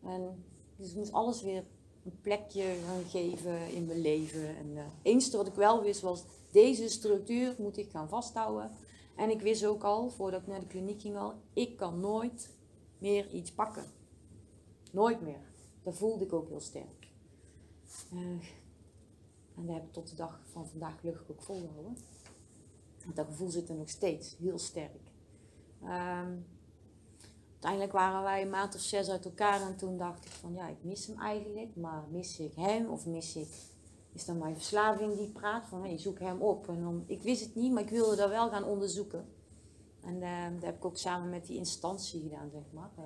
En 0.02 0.44
dus 0.76 0.90
ik 0.90 0.96
moest 0.96 1.12
alles 1.12 1.42
weer 1.42 1.64
een 2.04 2.20
plekje 2.20 2.76
gaan 2.86 3.04
geven 3.04 3.74
in 3.74 3.86
mijn 3.86 4.00
leven. 4.00 4.56
En 4.56 4.92
enige 5.02 5.36
wat 5.36 5.46
ik 5.46 5.54
wel 5.54 5.82
wist 5.82 6.00
was, 6.00 6.24
deze 6.52 6.88
structuur 6.88 7.54
moet 7.58 7.76
ik 7.76 7.90
gaan 7.90 8.08
vasthouden. 8.08 8.70
En 9.16 9.30
ik 9.30 9.40
wist 9.40 9.64
ook 9.64 9.82
al, 9.82 10.10
voordat 10.10 10.40
ik 10.40 10.46
naar 10.46 10.60
de 10.60 10.66
kliniek 10.66 11.00
ging 11.00 11.16
al, 11.16 11.34
ik 11.52 11.76
kan 11.76 12.00
nooit 12.00 12.50
meer 12.98 13.30
iets 13.30 13.52
pakken. 13.52 13.84
Nooit 14.92 15.20
meer. 15.20 15.40
Dat 15.82 15.96
voelde 15.96 16.24
ik 16.24 16.32
ook 16.32 16.48
heel 16.48 16.60
sterk. 16.60 17.08
Uh, 18.12 18.20
en 19.56 19.66
dat 19.66 19.74
heb 19.74 19.84
ik 19.84 19.92
tot 19.92 20.08
de 20.08 20.16
dag 20.16 20.40
van 20.44 20.68
vandaag 20.68 21.00
gelukkig 21.00 21.30
ook 21.30 21.42
volgehouden. 21.42 21.96
Dat 23.14 23.26
gevoel 23.26 23.50
zit 23.50 23.68
er 23.68 23.74
nog 23.74 23.88
steeds 23.88 24.36
heel 24.38 24.58
sterk. 24.58 25.10
Um, 25.82 26.46
uiteindelijk 27.52 27.92
waren 27.92 28.22
wij 28.22 28.42
een 28.42 28.50
maand 28.50 28.74
of 28.74 28.80
zes 28.80 29.08
uit 29.08 29.24
elkaar 29.24 29.60
en 29.60 29.76
toen 29.76 29.96
dacht 29.96 30.24
ik 30.24 30.30
van 30.30 30.54
ja, 30.54 30.68
ik 30.68 30.84
mis 30.84 31.06
hem 31.06 31.18
eigenlijk, 31.18 31.76
maar 31.76 32.04
mis 32.10 32.38
ik 32.38 32.54
hem 32.54 32.90
of 32.90 33.06
mis 33.06 33.36
ik, 33.36 33.48
is 34.12 34.24
dan 34.24 34.38
mijn 34.38 34.54
verslaving 34.54 35.16
die 35.16 35.28
praat 35.28 35.66
van 35.66 35.82
hey, 35.82 35.98
zoek 35.98 36.18
hem 36.18 36.40
op. 36.40 36.68
En 36.68 36.80
dan, 36.80 37.04
ik 37.06 37.22
wist 37.22 37.44
het 37.44 37.54
niet, 37.54 37.72
maar 37.72 37.82
ik 37.82 37.90
wilde 37.90 38.16
dat 38.16 38.28
wel 38.28 38.48
gaan 38.48 38.64
onderzoeken. 38.64 39.26
En 40.00 40.14
uh, 40.14 40.44
dat 40.54 40.62
heb 40.62 40.76
ik 40.76 40.84
ook 40.84 40.96
samen 40.96 41.30
met 41.30 41.46
die 41.46 41.56
instantie 41.56 42.22
gedaan, 42.22 42.50
zeg 42.50 42.62
maar, 42.72 42.90
uh, 42.98 43.04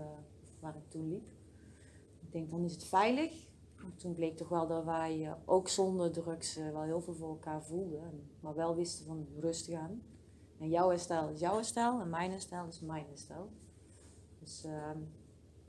waar 0.60 0.76
ik 0.76 0.90
toen 0.90 1.08
liep. 1.08 1.28
Ik 2.20 2.32
denk 2.32 2.50
dan 2.50 2.64
is 2.64 2.72
het 2.72 2.84
veilig. 2.84 3.46
En 3.76 3.96
toen 3.96 4.14
bleek 4.14 4.36
toch 4.36 4.48
wel 4.48 4.66
dat 4.66 4.84
wij 4.84 5.18
uh, 5.18 5.32
ook 5.44 5.68
zonder 5.68 6.12
drugs 6.12 6.56
wel 6.56 6.82
heel 6.82 7.00
veel 7.00 7.14
voor 7.14 7.28
elkaar 7.28 7.62
voelden, 7.62 8.28
maar 8.40 8.54
wel 8.54 8.74
wisten 8.74 9.06
van 9.06 9.26
rustig 9.40 9.78
aan. 9.78 10.02
En 10.58 10.68
jouw 10.68 10.88
herstel 10.88 11.28
is 11.28 11.40
jouw 11.40 11.54
herstel 11.54 12.00
en 12.00 12.10
mijn 12.10 12.30
herstel 12.30 12.66
is 12.66 12.80
mijn 12.80 13.06
herstel. 13.08 13.50
Dus 14.38 14.64
uh, 14.64 14.90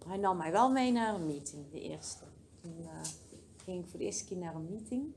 hij 0.05 0.17
nam 0.17 0.37
mij 0.37 0.51
wel 0.51 0.71
mee 0.71 0.91
naar 0.91 1.15
een 1.15 1.25
meeting, 1.25 1.71
de 1.71 1.81
eerste. 1.81 2.23
Toen 2.61 2.87
ging 3.63 3.83
ik 3.83 3.89
voor 3.89 3.99
de 3.99 4.05
eerste 4.05 4.25
keer 4.25 4.37
naar 4.37 4.55
een 4.55 4.69
meeting. 4.69 5.13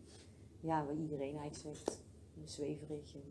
Ja, 0.61 0.85
waar 0.85 0.97
iedereen 0.97 1.37
eigenlijk 1.37 1.77
zegt, 1.77 2.01
zweverig 2.45 3.15
en 3.15 3.23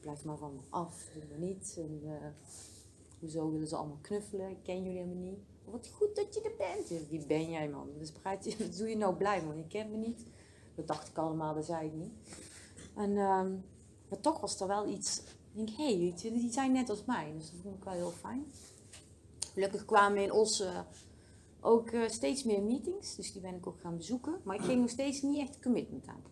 blijf 0.00 0.24
maar 0.24 0.38
van 0.38 0.54
me 0.54 0.60
af, 0.70 1.08
doe 1.14 1.22
maar 1.28 1.38
niet. 1.38 1.74
En 1.78 2.00
uh, 2.04 2.12
hoezo 3.20 3.50
willen 3.50 3.68
ze 3.68 3.76
allemaal 3.76 3.98
knuffelen, 4.00 4.50
ik 4.50 4.62
ken 4.62 4.76
jullie 4.76 4.98
helemaal 4.98 5.22
niet. 5.22 5.38
Wat 5.64 5.88
goed 5.88 6.16
dat 6.16 6.34
je 6.34 6.40
er 6.40 6.56
bent. 6.56 7.08
Wie 7.08 7.26
ben 7.26 7.50
jij 7.50 7.68
man? 7.68 7.88
Dus 7.98 8.12
praat 8.12 8.44
je, 8.44 8.56
wat 8.66 8.76
doe 8.76 8.88
je 8.88 8.96
nou 8.96 9.16
blij 9.16 9.44
man, 9.44 9.56
je 9.56 9.66
kent 9.66 9.90
me 9.90 9.96
niet. 9.96 10.22
Dat 10.74 10.86
dacht 10.86 11.08
ik 11.08 11.18
allemaal, 11.18 11.54
dat 11.54 11.64
zei 11.64 11.86
ik 11.86 11.92
niet. 11.92 12.12
En, 12.94 13.10
uh, 13.10 13.46
maar 14.08 14.20
toch 14.20 14.40
was 14.40 14.60
er 14.60 14.66
wel 14.66 14.88
iets, 14.88 15.18
ik 15.18 15.26
denk, 15.52 15.68
hé, 15.68 15.98
hey, 15.98 16.14
die 16.32 16.52
zijn 16.52 16.72
net 16.72 16.90
als 16.90 17.04
mij. 17.04 17.32
Dus 17.36 17.50
dat 17.50 17.60
vond 17.62 17.76
ik 17.76 17.84
wel 17.84 17.92
heel 17.92 18.10
fijn. 18.10 18.46
Gelukkig 19.52 19.84
kwamen 19.84 20.22
in 20.22 20.32
Os 20.32 20.64
ook 21.66 21.90
uh, 21.90 22.08
steeds 22.08 22.44
meer 22.44 22.62
meetings, 22.62 23.16
dus 23.16 23.32
die 23.32 23.40
ben 23.40 23.54
ik 23.54 23.66
ook 23.66 23.80
gaan 23.80 23.96
bezoeken. 23.96 24.34
Maar 24.42 24.56
ik 24.56 24.62
ging 24.70 24.80
nog 24.80 24.90
steeds 24.90 25.22
niet 25.22 25.38
echt 25.38 25.62
commitment 25.62 26.06
aan. 26.06 26.22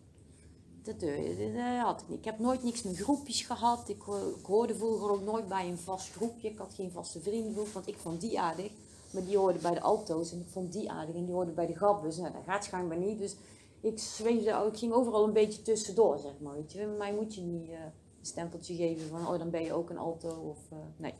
Dat, 0.81 1.03
uh, 1.03 1.55
dat 1.55 1.81
had 1.81 2.01
ik 2.01 2.07
niet. 2.07 2.17
Ik 2.17 2.25
heb 2.25 2.39
nooit 2.39 2.63
niks 2.63 2.83
met 2.83 2.97
groepjes 2.97 3.41
gehad. 3.41 3.89
Ik, 3.89 4.03
ik, 4.39 4.45
hoorde 4.45 4.75
vroeger 4.75 5.11
ook 5.11 5.21
nooit 5.21 5.47
bij 5.47 5.69
een 5.69 5.77
vast 5.77 6.11
groepje. 6.11 6.49
Ik 6.49 6.57
had 6.57 6.73
geen 6.73 6.91
vaste 6.91 7.19
vriendengroep, 7.19 7.67
want 7.67 7.87
ik 7.87 7.97
vond 7.97 8.21
die 8.21 8.39
aardig. 8.39 8.71
Maar 9.11 9.25
die 9.25 9.37
hoorde 9.37 9.59
bij 9.59 9.73
de 9.73 9.81
alto's 9.81 10.31
en 10.31 10.39
ik 10.39 10.47
vond 10.47 10.73
die 10.73 10.91
aardig 10.91 11.15
en 11.15 11.25
die 11.25 11.33
hoorde 11.33 11.51
bij 11.51 11.67
de 11.67 11.75
grabbers. 11.75 12.17
Nou, 12.17 12.33
dat 12.33 12.43
gaat 12.45 12.63
schijnbaar 12.63 12.97
niet. 12.97 13.19
Dus 13.19 13.35
ik 13.81 13.99
zweefde, 13.99 14.69
ik 14.71 14.77
ging 14.77 14.93
overal 14.93 15.23
een 15.23 15.33
beetje 15.33 15.61
tussendoor, 15.61 16.19
zeg 16.19 16.39
maar. 16.39 16.53
Weet 16.53 16.71
je. 16.71 16.95
Mij 16.97 17.13
moet 17.13 17.35
je 17.35 17.41
niet 17.41 17.69
uh, 17.69 17.73
een 17.79 18.25
stempeltje 18.25 18.75
geven 18.75 19.07
van, 19.07 19.27
oh 19.27 19.39
dan 19.39 19.49
ben 19.49 19.63
je 19.63 19.73
ook 19.73 19.89
een 19.89 19.97
alto 19.97 20.29
of 20.29 20.57
nee. 20.97 21.13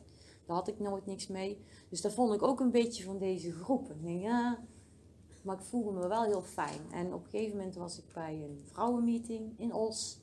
Daar 0.46 0.56
had 0.56 0.68
ik 0.68 0.80
nooit 0.80 1.06
niks 1.06 1.26
mee. 1.26 1.58
Dus 1.88 2.00
dat 2.00 2.12
vond 2.12 2.34
ik 2.34 2.42
ook 2.42 2.60
een 2.60 2.70
beetje 2.70 3.04
van 3.04 3.18
deze 3.18 3.52
groep. 3.52 3.90
Ik 3.90 4.02
denk, 4.02 4.22
ja, 4.22 4.58
maar 5.42 5.56
ik 5.56 5.64
voelde 5.64 5.90
me 5.90 6.08
wel 6.08 6.24
heel 6.24 6.42
fijn. 6.42 6.80
En 6.92 7.14
op 7.14 7.24
een 7.24 7.30
gegeven 7.30 7.56
moment 7.56 7.74
was 7.76 7.98
ik 7.98 8.04
bij 8.14 8.34
een 8.34 8.62
vrouwenmeeting 8.72 9.58
in 9.58 9.74
Os. 9.74 10.18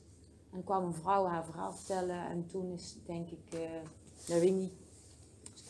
En 0.52 0.64
kwam 0.64 0.84
een 0.84 0.94
vrouw 0.94 1.24
haar 1.24 1.44
verhaal 1.44 1.72
vertellen. 1.72 2.28
En 2.28 2.46
toen 2.46 2.72
is, 2.72 2.96
denk 3.06 3.30
ik, 3.30 3.54
uh, 3.54 3.60
dat 4.26 4.38
weet 4.38 4.42
ik 4.42 4.54
niet, 4.54 4.72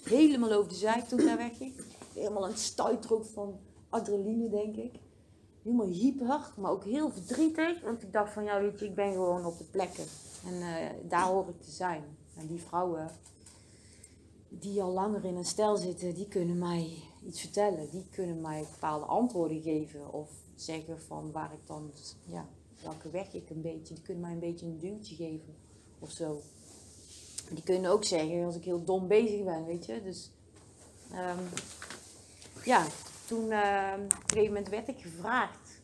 helemaal 0.04 0.52
over 0.52 0.68
de 0.68 0.74
zijk 0.74 1.04
toen 1.04 1.24
daar 1.24 1.36
wegging. 1.36 1.74
Helemaal 2.14 2.48
een 2.48 2.56
stuitrook 2.56 3.24
van 3.24 3.58
adrenaline, 3.88 4.48
denk 4.48 4.76
ik. 4.76 4.94
Helemaal 5.62 5.86
hyper, 5.86 6.52
maar 6.56 6.70
ook 6.70 6.84
heel 6.84 7.10
verdrietig. 7.10 7.80
Want 7.80 8.02
ik 8.02 8.12
dacht 8.12 8.32
van, 8.32 8.44
ja 8.44 8.60
weet 8.60 8.78
je, 8.78 8.84
ik 8.84 8.94
ben 8.94 9.12
gewoon 9.12 9.46
op 9.46 9.58
de 9.58 9.64
plekken. 9.64 10.04
En 10.46 10.54
uh, 10.54 11.08
daar 11.08 11.26
hoor 11.26 11.48
ik 11.48 11.60
te 11.60 11.70
zijn. 11.70 12.02
En 12.36 12.46
die 12.46 12.60
vrouwen 12.60 13.10
die 14.58 14.82
al 14.82 14.92
langer 14.92 15.24
in 15.24 15.36
een 15.36 15.44
stel 15.44 15.76
zitten, 15.76 16.14
die 16.14 16.28
kunnen 16.28 16.58
mij 16.58 17.02
iets 17.26 17.40
vertellen. 17.40 17.90
Die 17.90 18.06
kunnen 18.10 18.40
mij 18.40 18.66
bepaalde 18.70 19.04
antwoorden 19.04 19.62
geven. 19.62 20.12
Of 20.12 20.28
zeggen 20.54 21.00
van 21.00 21.32
waar 21.32 21.52
ik 21.52 21.66
dan, 21.66 21.92
ja, 22.26 22.48
welke 22.82 23.10
weg 23.10 23.32
ik 23.32 23.50
een 23.50 23.62
beetje. 23.62 23.94
Die 23.94 24.02
kunnen 24.02 24.22
mij 24.22 24.32
een 24.32 24.38
beetje 24.38 24.66
een 24.66 24.78
duwtje 24.78 25.14
geven 25.14 25.54
of 25.98 26.10
zo. 26.10 26.40
Die 27.50 27.62
kunnen 27.62 27.90
ook 27.90 28.04
zeggen 28.04 28.44
als 28.44 28.56
ik 28.56 28.64
heel 28.64 28.84
dom 28.84 29.08
bezig 29.08 29.44
ben, 29.44 29.64
weet 29.64 29.86
je. 29.86 30.02
Dus 30.02 30.30
um, 31.12 31.48
ja, 32.64 32.86
toen 33.26 33.44
uh, 33.50 33.92
op 33.94 34.00
een 34.00 34.26
gegeven 34.26 34.52
moment 34.52 34.68
werd 34.68 34.88
ik 34.88 35.00
gevraagd 35.00 35.80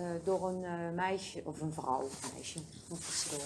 uh, 0.00 0.10
door 0.24 0.48
een 0.48 0.62
uh, 0.62 0.90
meisje, 0.94 1.42
of 1.44 1.60
een 1.60 1.72
vrouw, 1.72 2.08
meisje, 2.34 2.58
wat 2.88 2.98
verschil. 2.98 3.40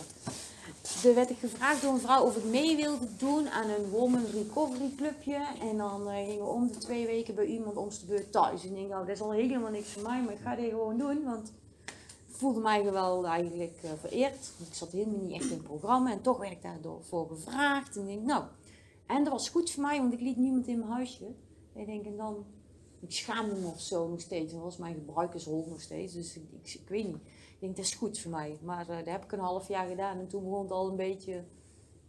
Er 1.05 1.15
werd 1.15 1.31
ik 1.31 1.39
gevraagd 1.39 1.83
door 1.83 1.93
een 1.93 2.01
vrouw 2.01 2.25
of 2.25 2.37
ik 2.37 2.45
mee 2.45 2.77
wilde 2.77 3.07
doen 3.17 3.49
aan 3.49 3.69
een 3.69 3.89
Woman 3.91 4.27
Recovery 4.33 4.91
Clubje. 4.97 5.47
En 5.61 5.77
dan 5.77 6.09
uh, 6.09 6.15
gingen 6.15 6.45
we 6.45 6.51
om 6.51 6.69
de 6.69 6.79
twee 6.79 7.07
weken 7.07 7.35
bij 7.35 7.47
iemand 7.47 7.77
om 7.77 7.89
de 7.89 8.07
beurt 8.07 8.33
thuis. 8.33 8.63
En 8.63 8.69
ik 8.69 8.75
denk, 8.75 8.89
nou, 8.89 9.07
dat 9.07 9.15
is 9.15 9.23
al 9.23 9.33
helemaal 9.33 9.71
niks 9.71 9.93
voor 9.93 10.03
mij, 10.03 10.23
maar 10.23 10.33
ik 10.33 10.41
ga 10.41 10.57
dit 10.57 10.71
gewoon 10.71 10.99
doen. 10.99 11.25
Want 11.25 11.53
ik 12.29 12.37
voelde 12.37 12.61
mij 12.61 12.93
wel 12.93 13.27
eigenlijk 13.27 13.79
uh, 13.85 13.91
vereerd. 14.01 14.51
Want 14.57 14.71
ik 14.71 14.75
zat 14.75 14.91
helemaal 14.91 15.21
niet 15.21 15.33
echt 15.33 15.51
in 15.51 15.57
het 15.57 15.63
programma. 15.63 16.11
En 16.11 16.23
toch 16.23 16.39
werd 16.39 16.53
ik 16.53 16.63
daarvoor 16.83 17.29
gevraagd. 17.29 17.97
En 17.97 18.09
ik 18.09 18.23
nou, 18.23 18.45
en 19.07 19.25
dat 19.25 19.33
was 19.33 19.49
goed 19.49 19.71
voor 19.71 19.83
mij, 19.83 19.99
want 19.99 20.13
ik 20.13 20.21
liet 20.21 20.37
niemand 20.37 20.67
in 20.67 20.79
mijn 20.79 20.91
huisje. 20.91 21.25
En 21.73 21.81
ik 21.81 21.87
denk, 21.87 22.05
en 22.05 22.17
dan, 22.17 22.45
ik 23.01 23.13
schaamde 23.13 23.55
me 23.55 23.67
of 23.67 23.81
zo 23.81 24.09
nog 24.09 24.21
steeds. 24.21 24.53
Dat 24.53 24.63
was 24.63 24.77
mijn 24.77 24.95
gebruikershol 24.95 25.67
nog 25.69 25.81
steeds. 25.81 26.13
Dus 26.13 26.37
ik, 26.37 26.43
ik 26.63 26.89
weet 26.89 27.05
niet 27.05 27.17
denk, 27.63 27.77
dat 27.77 27.85
is 27.85 27.95
goed 27.95 28.19
voor 28.19 28.31
mij. 28.31 28.59
Maar 28.63 28.89
uh, 28.91 28.97
dat 28.97 29.07
heb 29.07 29.25
ik 29.25 29.33
een 29.33 29.39
half 29.39 29.69
jaar 29.69 29.87
gedaan 29.87 30.19
en 30.19 30.29
toen 30.29 30.45
begon 30.45 30.63
het 30.63 30.71
al 30.71 30.89
een 30.89 30.97
beetje 30.97 31.45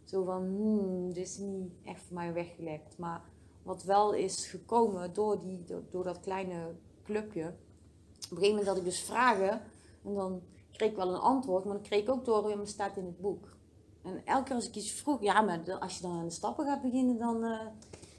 zo 0.04 0.24
van, 0.24 0.42
hmm, 0.42 1.12
dit 1.12 1.26
is 1.26 1.38
niet 1.38 1.72
echt 1.84 2.02
voor 2.02 2.14
mij 2.14 2.32
weggelegd. 2.32 2.98
Maar 2.98 3.22
wat 3.62 3.82
wel 3.82 4.14
is 4.14 4.46
gekomen 4.46 5.12
door, 5.12 5.40
die, 5.40 5.64
door, 5.90 6.04
dat 6.04 6.20
kleine 6.20 6.74
clubje. 7.04 7.44
Op 7.44 8.30
een 8.30 8.36
gegeven 8.36 8.48
moment 8.48 8.66
had 8.66 8.76
ik 8.76 8.84
dus 8.84 9.00
vragen 9.00 9.62
en 10.04 10.14
dan 10.14 10.42
kreeg 10.72 10.90
ik 10.90 10.96
wel 10.96 11.14
een 11.14 11.20
antwoord, 11.20 11.64
maar 11.64 11.74
dan 11.74 11.82
kreeg 11.82 12.02
ik 12.02 12.08
ook 12.08 12.24
door, 12.24 12.48
ja, 12.48 12.56
maar 12.56 12.66
staat 12.66 12.96
in 12.96 13.04
het 13.04 13.20
boek. 13.20 13.56
En 14.02 14.22
elke 14.24 14.44
keer 14.44 14.54
als 14.54 14.68
ik 14.68 14.74
iets 14.74 14.90
vroeg, 14.90 15.22
ja, 15.22 15.40
maar 15.40 15.78
als 15.80 15.96
je 15.96 16.02
dan 16.02 16.12
aan 16.18 16.24
de 16.24 16.30
stappen 16.30 16.66
gaat 16.66 16.82
beginnen, 16.82 17.18
dan... 17.18 17.44
Uh, 17.44 17.60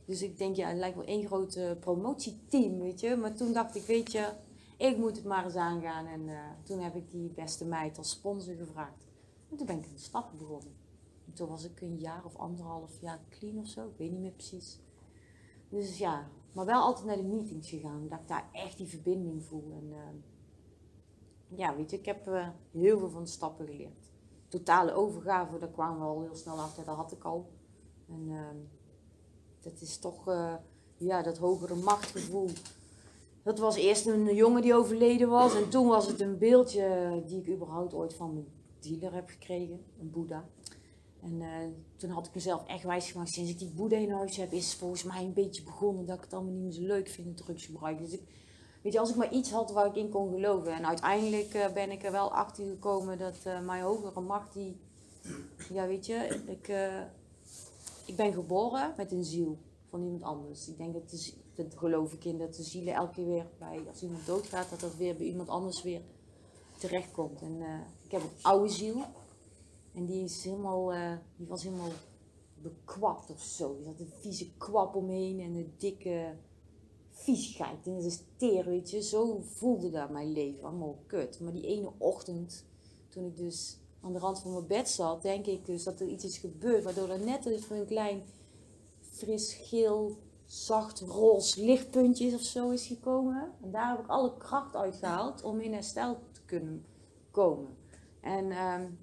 dus 0.06 0.22
ik 0.22 0.38
denk, 0.38 0.56
ja, 0.56 0.68
het 0.68 0.78
lijkt 0.78 0.96
wel 0.96 1.06
één 1.06 1.26
groot 1.26 1.60
promotieteam, 1.80 2.80
weet 2.80 3.00
je. 3.00 3.16
Maar 3.16 3.34
toen 3.34 3.54
dacht 3.54 3.76
ik, 3.76 3.84
weet 3.84 4.12
je, 4.12 4.30
ik 4.78 4.98
moet 4.98 5.16
het 5.16 5.26
maar 5.26 5.44
eens 5.44 5.56
aangaan. 5.56 6.06
En 6.06 6.22
uh, 6.28 6.40
toen 6.64 6.80
heb 6.80 6.96
ik 6.96 7.12
die 7.12 7.30
beste 7.30 7.66
meid 7.66 7.98
als 7.98 8.10
sponsor 8.10 8.56
gevraagd. 8.56 9.08
En 9.50 9.58
toen 9.58 9.66
ben 9.66 9.78
ik 9.78 9.86
in 9.86 9.94
de 9.94 10.00
stappen 10.00 10.38
begonnen. 10.38 10.76
En 11.26 11.34
toen 11.34 11.50
was 11.50 11.64
ik 11.64 11.82
een 11.82 11.98
jaar 11.98 12.26
of 12.26 12.36
anderhalf 12.36 13.02
jaar 13.02 13.20
clean 13.30 13.58
of 13.58 13.68
zo. 13.68 13.88
Ik 13.88 13.98
weet 13.98 14.12
niet 14.12 14.22
meer 14.22 14.32
precies. 14.32 14.80
Dus 15.70 15.98
ja, 15.98 16.30
maar 16.52 16.66
wel 16.66 16.82
altijd 16.82 17.06
naar 17.06 17.16
de 17.16 17.24
meetings 17.24 17.70
gegaan. 17.70 18.02
Omdat 18.02 18.20
ik 18.20 18.28
daar 18.28 18.50
echt 18.52 18.78
die 18.78 18.88
verbinding 18.88 19.44
voel. 19.44 19.72
En 19.72 19.90
uh, 19.90 21.58
ja, 21.58 21.76
weet 21.76 21.92
je, 21.92 21.98
ik 21.98 22.06
heb 22.06 22.28
uh, 22.28 22.50
heel 22.72 23.00
veel 23.00 23.10
van 23.10 23.24
de 23.24 23.30
stappen 23.30 23.66
geleerd. 23.66 24.10
Totale 24.48 24.94
overgave, 24.94 25.60
daar 25.60 25.70
kwamen 25.70 26.00
we 26.00 26.06
al 26.06 26.22
heel 26.22 26.36
snel 26.36 26.60
achter. 26.60 26.86
Dat 26.86 26.96
had 26.96 27.12
ik 27.12 27.24
al. 27.24 27.50
En 28.08 28.30
dat 29.60 29.82
is 29.82 29.98
toch, 29.98 30.26
ja, 30.98 31.22
dat 31.22 31.38
hogere 31.38 31.76
machtgevoel 31.76 32.50
dat 33.46 33.60
was 33.60 33.76
eerst 33.76 34.06
een 34.06 34.36
jongen 34.36 34.62
die 34.62 34.76
overleden 34.76 35.30
was. 35.30 35.56
En 35.56 35.70
toen 35.70 35.88
was 35.88 36.08
het 36.08 36.22
een 36.22 36.38
beeldje 36.38 37.24
die 37.26 37.40
ik 37.40 37.50
überhaupt 37.50 37.94
ooit 37.94 38.14
van 38.14 38.34
mijn 38.34 38.48
dealer 38.80 39.14
heb 39.14 39.30
gekregen. 39.30 39.86
Een 40.00 40.12
boeddha. 40.12 40.46
En 41.22 41.34
uh, 41.42 41.48
toen 41.96 42.10
had 42.10 42.28
ik 42.28 42.34
mezelf 42.34 42.68
echt 42.68 42.84
wijsgemaakt. 42.84 43.30
Sinds 43.30 43.52
ik 43.52 43.60
die 43.60 43.72
boeddha 43.76 43.98
in 43.98 44.12
huis 44.12 44.38
heb, 44.38 44.52
is 44.52 44.74
volgens 44.74 45.04
mij 45.04 45.24
een 45.24 45.34
beetje 45.34 45.64
begonnen 45.64 46.06
dat 46.06 46.18
ik 46.18 46.24
het 46.24 46.34
allemaal 46.34 46.54
niet 46.54 46.64
meer 46.64 46.72
zo 46.72 46.82
leuk 46.82 47.08
vind, 47.08 47.38
drugsgebruik. 47.38 48.00
Dus 48.00 48.12
ik, 48.12 48.22
weet 48.82 48.94
je, 48.94 49.00
als 49.00 49.10
ik 49.10 49.16
maar 49.16 49.34
iets 49.34 49.52
had 49.52 49.72
waar 49.72 49.86
ik 49.86 49.96
in 49.96 50.10
kon 50.10 50.34
geloven. 50.34 50.74
En 50.74 50.86
uiteindelijk 50.86 51.54
uh, 51.54 51.74
ben 51.74 51.92
ik 51.92 52.04
er 52.04 52.12
wel 52.12 52.34
achter 52.34 52.66
gekomen 52.66 53.18
dat 53.18 53.38
uh, 53.48 53.66
mijn 53.66 53.84
hogere 53.84 54.22
macht, 54.22 54.54
die, 54.54 54.78
ja 55.74 55.88
weet 55.88 56.06
je, 56.06 56.42
ik, 56.48 56.68
ik 58.06 58.16
ben 58.16 58.34
geboren 58.34 58.94
met 58.98 59.12
een 59.12 59.26
ziel 59.26 59.58
van 59.90 60.04
iemand 60.04 60.24
anders. 60.24 60.68
Ik 60.68 60.78
denk 60.78 60.94
dat, 60.94 61.10
de, 61.10 61.34
dat 61.56 61.76
geloof 61.76 62.14
ik 62.14 62.26
in, 62.26 62.38
dat 62.38 62.56
de 62.56 62.64
zielen 62.64 62.94
elke 62.94 63.14
keer 63.14 63.26
weer 63.26 63.48
bij, 63.60 63.84
als 63.88 64.02
iemand 64.02 64.26
doodgaat, 64.26 64.70
dat 64.70 64.80
dat 64.80 64.96
weer 64.96 65.16
bij 65.16 65.26
iemand 65.26 65.50
anders 65.50 65.84
weer 65.84 66.02
terechtkomt. 66.78 67.42
En 67.42 67.56
uh, 67.56 67.80
ik 68.04 68.12
heb 68.12 68.22
een 68.22 68.30
oude 68.42 68.70
ziel. 68.70 69.04
En 69.94 70.06
die 70.06 70.24
is 70.24 70.44
helemaal, 70.44 70.94
uh, 70.94 71.14
die 71.36 71.48
was 71.48 71.64
helemaal 71.64 71.92
bekwapt 72.62 73.30
of 73.30 73.42
zo. 73.42 73.78
Die 73.78 73.86
had 73.86 74.00
een 74.00 74.14
vieze 74.20 74.58
kwap 74.58 74.96
omheen 74.96 75.40
en 75.40 75.56
een 75.56 75.74
dikke 75.78 76.36
viezigheid. 77.10 77.88
En 77.88 77.94
dat 77.94 78.94
is. 78.94 79.10
Zo 79.10 79.42
voelde 79.42 79.90
dat 79.90 80.10
mijn 80.10 80.32
leven, 80.32 80.64
allemaal 80.64 80.98
kut. 81.08 81.40
Maar 81.40 81.54
die 81.54 81.68
ene 81.68 81.92
ochtend, 81.98 82.66
toen 83.10 83.26
ik 83.26 83.38
dus 83.38 83.78
aan 84.02 84.14
de 84.14 84.20
rand 84.20 84.40
van 84.40 84.52
mijn 84.54 84.68
bed 84.68 84.90
zat, 84.90 85.22
denk 85.22 85.46
ik 85.46 85.66
dus 85.66 85.84
dat 85.84 86.00
er 86.00 86.08
iets 86.08 86.26
is 86.26 86.38
gebeurd. 86.38 86.84
Waardoor 86.84 87.10
er 87.10 87.26
net 87.26 87.46
een 87.46 87.86
klein 87.86 88.24
fris 89.00 89.54
geel, 89.54 90.18
zacht 90.46 91.00
roze 91.00 91.64
lichtpuntjes 91.66 92.34
of 92.34 92.42
zo 92.42 92.70
is 92.70 92.88
gekomen. 92.88 93.52
En 93.62 93.72
daar 93.72 93.90
heb 93.90 94.00
ik 94.00 94.08
alle 94.08 94.38
kracht 94.38 94.76
uitgehaald 94.76 95.44
om 95.44 95.60
in 95.60 95.74
herstel 95.74 96.20
te 96.32 96.42
kunnen 96.46 96.86
komen. 97.32 97.78
En 98.22 98.52
um, 98.52 98.98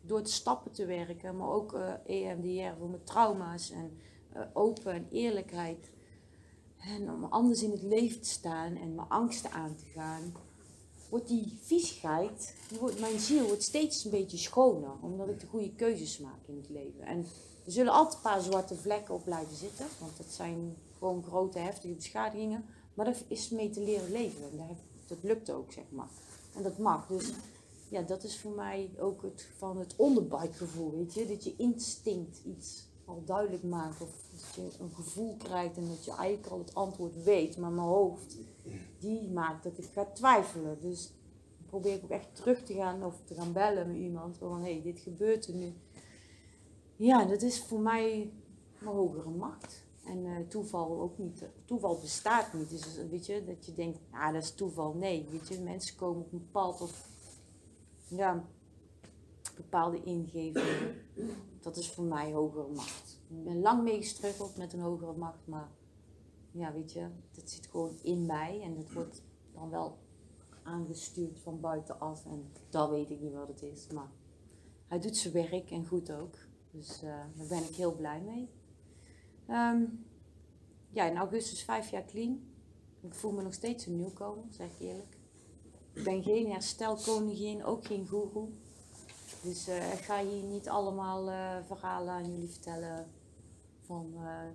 door 0.00 0.22
te 0.22 0.32
stappen 0.32 0.72
te 0.72 0.86
werken, 0.86 1.36
maar 1.36 1.48
ook 1.48 1.72
uh, 1.72 1.92
eh, 1.92 2.30
EMDR 2.30 2.78
voor 2.78 2.88
mijn 2.88 3.04
trauma's 3.04 3.70
en 3.70 3.98
uh, 4.36 4.42
open 4.52 4.92
en 4.92 5.06
eerlijkheid. 5.10 5.90
En 6.78 7.10
om 7.10 7.24
anders 7.24 7.62
in 7.62 7.70
het 7.70 7.82
leven 7.82 8.20
te 8.20 8.28
staan 8.28 8.76
en 8.76 8.94
mijn 8.94 9.08
angsten 9.08 9.50
aan 9.50 9.76
te 9.76 9.84
gaan, 9.84 10.32
wordt 11.08 11.28
die 11.28 11.58
viezigheid, 11.62 12.54
die 12.68 12.78
wordt, 12.78 13.00
mijn 13.00 13.18
ziel 13.18 13.46
wordt 13.46 13.62
steeds 13.62 14.04
een 14.04 14.10
beetje 14.10 14.36
schoner, 14.36 14.92
omdat 15.00 15.28
ik 15.28 15.40
de 15.40 15.46
goede 15.46 15.74
keuzes 15.74 16.18
maak 16.18 16.46
in 16.46 16.56
het 16.56 16.68
leven. 16.68 17.02
En 17.02 17.18
er 17.64 17.72
zullen 17.72 17.92
altijd 17.92 18.14
een 18.14 18.30
paar 18.30 18.40
zwarte 18.40 18.74
vlekken 18.74 19.14
op 19.14 19.24
blijven 19.24 19.56
zitten, 19.56 19.86
want 20.00 20.16
dat 20.16 20.26
zijn 20.26 20.76
gewoon 20.98 21.22
grote, 21.22 21.58
heftige 21.58 21.94
beschadigingen. 21.94 22.64
Maar 22.94 23.04
dat 23.04 23.24
is 23.28 23.50
mee 23.50 23.70
te 23.70 23.80
leren 23.80 24.10
leven. 24.10 24.42
En 24.42 24.76
dat 25.06 25.18
lukt 25.22 25.50
ook, 25.50 25.72
zeg 25.72 25.84
maar. 25.90 26.08
En 26.56 26.62
dat 26.62 26.78
mag. 26.78 27.06
Dus 27.06 27.32
ja, 27.88 28.02
dat 28.02 28.24
is 28.24 28.38
voor 28.38 28.52
mij 28.52 28.90
ook 28.98 29.22
het, 29.22 29.48
van 29.56 29.78
het 29.78 29.96
onderbuikgevoel, 29.96 30.90
weet 30.96 31.14
je. 31.14 31.26
Dat 31.26 31.44
je 31.44 31.54
instinct 31.56 32.40
iets 32.44 32.88
al 33.04 33.22
duidelijk 33.24 33.62
maakt. 33.62 34.00
Of 34.00 34.10
dat 34.30 34.54
je 34.54 34.82
een 34.82 34.94
gevoel 34.94 35.36
krijgt 35.36 35.76
en 35.76 35.88
dat 35.88 36.04
je 36.04 36.14
eigenlijk 36.14 36.52
al 36.52 36.58
het 36.58 36.74
antwoord 36.74 37.22
weet. 37.22 37.56
Maar 37.56 37.70
mijn 37.70 37.86
hoofd, 37.86 38.36
die 38.98 39.30
maakt 39.30 39.64
dat 39.64 39.78
ik 39.78 39.84
ga 39.92 40.04
twijfelen. 40.04 40.80
Dus 40.80 41.12
probeer 41.66 41.94
ik 41.94 42.04
ook 42.04 42.10
echt 42.10 42.36
terug 42.36 42.62
te 42.62 42.74
gaan 42.74 43.04
of 43.04 43.14
te 43.24 43.34
gaan 43.34 43.52
bellen 43.52 43.86
met 43.86 43.96
iemand. 43.96 44.38
Van, 44.38 44.60
hé, 44.60 44.72
hey, 44.72 44.82
dit 44.82 45.00
gebeurt 45.00 45.46
er 45.46 45.54
nu. 45.54 45.74
Ja, 46.96 47.24
dat 47.24 47.42
is 47.42 47.62
voor 47.62 47.80
mij 47.80 48.32
mijn 48.78 48.94
hogere 48.94 49.30
macht. 49.30 49.86
En 50.08 50.24
uh, 50.24 50.48
toeval 50.48 51.00
ook 51.00 51.18
niet. 51.18 51.44
Toeval 51.64 51.98
bestaat 52.00 52.52
niet. 52.52 52.70
Dus 52.70 52.96
weet 53.10 53.26
je, 53.26 53.44
dat 53.44 53.66
je 53.66 53.74
denkt, 53.74 53.98
ah, 54.10 54.32
dat 54.32 54.42
is 54.42 54.54
toeval. 54.54 54.92
Nee, 54.92 55.28
weet 55.30 55.48
je, 55.48 55.60
mensen 55.60 55.96
komen 55.96 56.22
op 56.22 56.32
een 56.32 56.38
bepaald 56.38 56.80
of 56.80 57.08
ja, 58.08 58.44
bepaalde 59.56 60.02
ingevingen. 60.02 60.94
Dat 61.60 61.76
is 61.76 61.90
voor 61.90 62.04
mij 62.04 62.32
hogere 62.32 62.68
macht. 62.74 63.20
Ik 63.28 63.44
ben 63.44 63.60
lang 63.60 63.82
mee 63.82 63.96
gestruggeld 63.96 64.56
met 64.56 64.72
een 64.72 64.80
hogere 64.80 65.16
macht, 65.16 65.46
maar 65.46 65.68
ja, 66.50 66.72
weet 66.72 66.92
je, 66.92 67.08
dat 67.32 67.50
zit 67.50 67.66
gewoon 67.66 67.98
in 68.02 68.26
mij 68.26 68.60
en 68.62 68.74
dat 68.74 68.92
wordt 68.92 69.22
dan 69.52 69.70
wel 69.70 69.98
aangestuurd 70.62 71.38
van 71.38 71.60
buitenaf. 71.60 72.26
En 72.26 72.52
dat 72.68 72.90
weet 72.90 73.10
ik 73.10 73.20
niet 73.20 73.34
wat 73.34 73.48
het 73.48 73.62
is, 73.62 73.86
maar 73.86 74.10
hij 74.86 75.00
doet 75.00 75.16
zijn 75.16 75.32
werk 75.32 75.70
en 75.70 75.86
goed 75.86 76.12
ook. 76.12 76.34
Dus 76.70 77.00
daar 77.00 77.30
ben 77.48 77.62
ik 77.62 77.74
heel 77.74 77.94
blij 77.94 78.20
mee. 78.20 78.48
Um, 79.50 80.06
ja, 80.90 81.04
in 81.04 81.16
augustus 81.16 81.62
vijf 81.62 81.90
jaar 81.90 82.04
clean. 82.04 82.40
Ik 83.00 83.14
voel 83.14 83.32
me 83.32 83.42
nog 83.42 83.54
steeds 83.54 83.86
een 83.86 83.96
nieuwkomer, 83.96 84.44
zeg 84.50 84.66
ik 84.66 84.80
eerlijk. 84.80 85.16
Ik 85.92 86.04
ben 86.04 86.22
geen 86.22 86.50
herstelkoningin, 86.50 87.64
ook 87.64 87.86
geen 87.86 88.06
guru. 88.06 88.48
Dus 89.42 89.68
uh, 89.68 89.92
ik 89.92 89.98
ga 89.98 90.24
hier 90.24 90.42
niet 90.42 90.68
allemaal 90.68 91.28
uh, 91.28 91.56
verhalen 91.66 92.12
aan 92.12 92.32
jullie 92.32 92.48
vertellen 92.48 93.06
van 93.80 94.12
eh, 94.16 94.48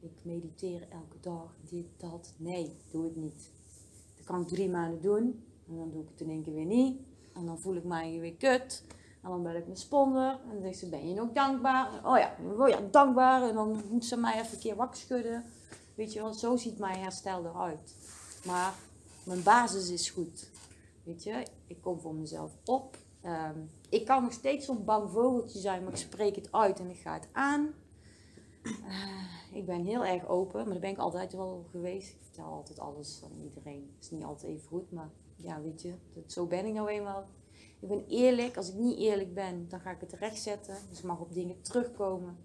ik 0.00 0.24
mediteer 0.24 0.88
elke 0.88 1.20
dag, 1.20 1.56
dit, 1.68 1.86
dat. 1.96 2.34
Nee, 2.36 2.76
doe 2.90 3.06
ik 3.06 3.16
niet. 3.16 3.52
Dat 4.16 4.26
kan 4.26 4.40
ik 4.40 4.48
drie 4.48 4.68
maanden 4.68 5.00
doen 5.00 5.44
en 5.68 5.76
dan 5.76 5.90
doe 5.90 6.02
ik 6.02 6.08
het 6.08 6.20
in 6.20 6.30
één 6.30 6.42
keer 6.42 6.54
weer 6.54 6.64
niet. 6.64 7.00
En 7.34 7.46
dan 7.46 7.60
voel 7.60 7.74
ik 7.74 7.84
mij 7.84 8.20
weer 8.20 8.34
kut. 8.34 8.84
En 9.22 9.30
dan 9.30 9.42
ben 9.42 9.56
ik 9.56 9.64
mijn 9.64 9.76
sponder. 9.76 10.30
En 10.30 10.52
dan 10.52 10.62
zegt 10.62 10.78
ze, 10.78 10.88
ben 10.88 11.08
je 11.08 11.14
nog 11.14 11.32
dankbaar? 11.32 12.00
Oh 12.04 12.18
ja, 12.18 12.36
oh 12.58 12.68
ja, 12.68 12.80
dankbaar. 12.90 13.48
En 13.48 13.54
dan 13.54 13.82
moet 13.90 14.04
ze 14.04 14.16
mij 14.16 14.40
even 14.40 14.52
een 14.52 14.58
keer 14.58 14.76
wakker 14.76 15.00
schudden. 15.00 15.44
Weet 15.94 16.12
je 16.12 16.20
wel, 16.20 16.32
zo 16.32 16.56
ziet 16.56 16.78
mijn 16.78 16.98
herstel 16.98 17.44
eruit. 17.44 17.96
Maar 18.44 18.74
mijn 19.24 19.42
basis 19.42 19.90
is 19.90 20.10
goed. 20.10 20.50
Weet 21.02 21.22
je, 21.22 21.46
ik 21.66 21.80
kom 21.80 22.00
voor 22.00 22.14
mezelf 22.14 22.52
op. 22.64 22.96
Ehm, 23.20 23.58
ik 23.88 24.06
kan 24.06 24.22
nog 24.22 24.32
steeds 24.32 24.66
zo'n 24.66 24.84
bang 24.84 25.10
vogeltje 25.10 25.58
zijn, 25.58 25.82
maar 25.82 25.92
ik 25.92 25.98
spreek 25.98 26.36
het 26.36 26.52
uit 26.52 26.78
en 26.78 26.90
ik 26.90 26.98
ga 26.98 27.12
het 27.12 27.28
aan. 27.32 27.74
Eh, 28.62 29.56
ik 29.58 29.66
ben 29.66 29.84
heel 29.84 30.04
erg 30.04 30.28
open, 30.28 30.62
maar 30.62 30.72
dat 30.72 30.80
ben 30.80 30.90
ik 30.90 30.98
altijd 30.98 31.32
wel 31.32 31.66
geweest. 31.70 32.10
Ik 32.10 32.20
vertel 32.22 32.44
altijd 32.44 32.78
alles 32.78 33.20
aan 33.24 33.42
iedereen. 33.42 33.92
Het 33.94 34.04
is 34.04 34.10
niet 34.10 34.24
altijd 34.24 34.52
even 34.52 34.68
goed, 34.68 34.92
maar 34.92 35.10
ja, 35.36 35.60
weet 35.60 35.82
je, 35.82 35.94
dat, 36.14 36.32
zo 36.32 36.46
ben 36.46 36.66
ik 36.66 36.72
nou 36.72 36.88
eenmaal. 36.88 37.28
Ik 37.80 37.88
ben 37.88 38.04
eerlijk. 38.08 38.56
Als 38.56 38.68
ik 38.68 38.74
niet 38.74 38.98
eerlijk 38.98 39.34
ben, 39.34 39.68
dan 39.68 39.80
ga 39.80 39.90
ik 39.90 40.00
het 40.00 40.12
rechtzetten. 40.12 40.76
Dus 40.88 40.98
ik 40.98 41.04
mag 41.04 41.18
op 41.20 41.34
dingen 41.34 41.62
terugkomen. 41.62 42.38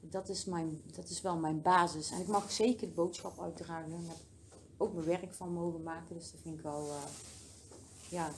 Dat 0.00 0.28
is, 0.28 0.44
mijn, 0.44 0.82
dat 0.96 1.08
is 1.08 1.20
wel 1.20 1.36
mijn 1.36 1.62
basis. 1.62 2.10
En 2.10 2.20
ik 2.20 2.26
mag 2.26 2.50
zeker 2.50 2.86
de 2.86 2.94
boodschap 2.94 3.40
uitdragen. 3.40 3.90
Daar 3.90 4.00
heb 4.00 4.16
ook 4.76 4.92
mijn 4.92 5.06
werk 5.06 5.34
van 5.34 5.52
mogen 5.52 5.82
maken. 5.82 6.14
Dus 6.14 6.30
dat 6.30 6.40
vind 6.40 6.54
ik 6.54 6.62
wel 6.62 6.86
uh, 6.86 6.94
ja, 8.08 8.30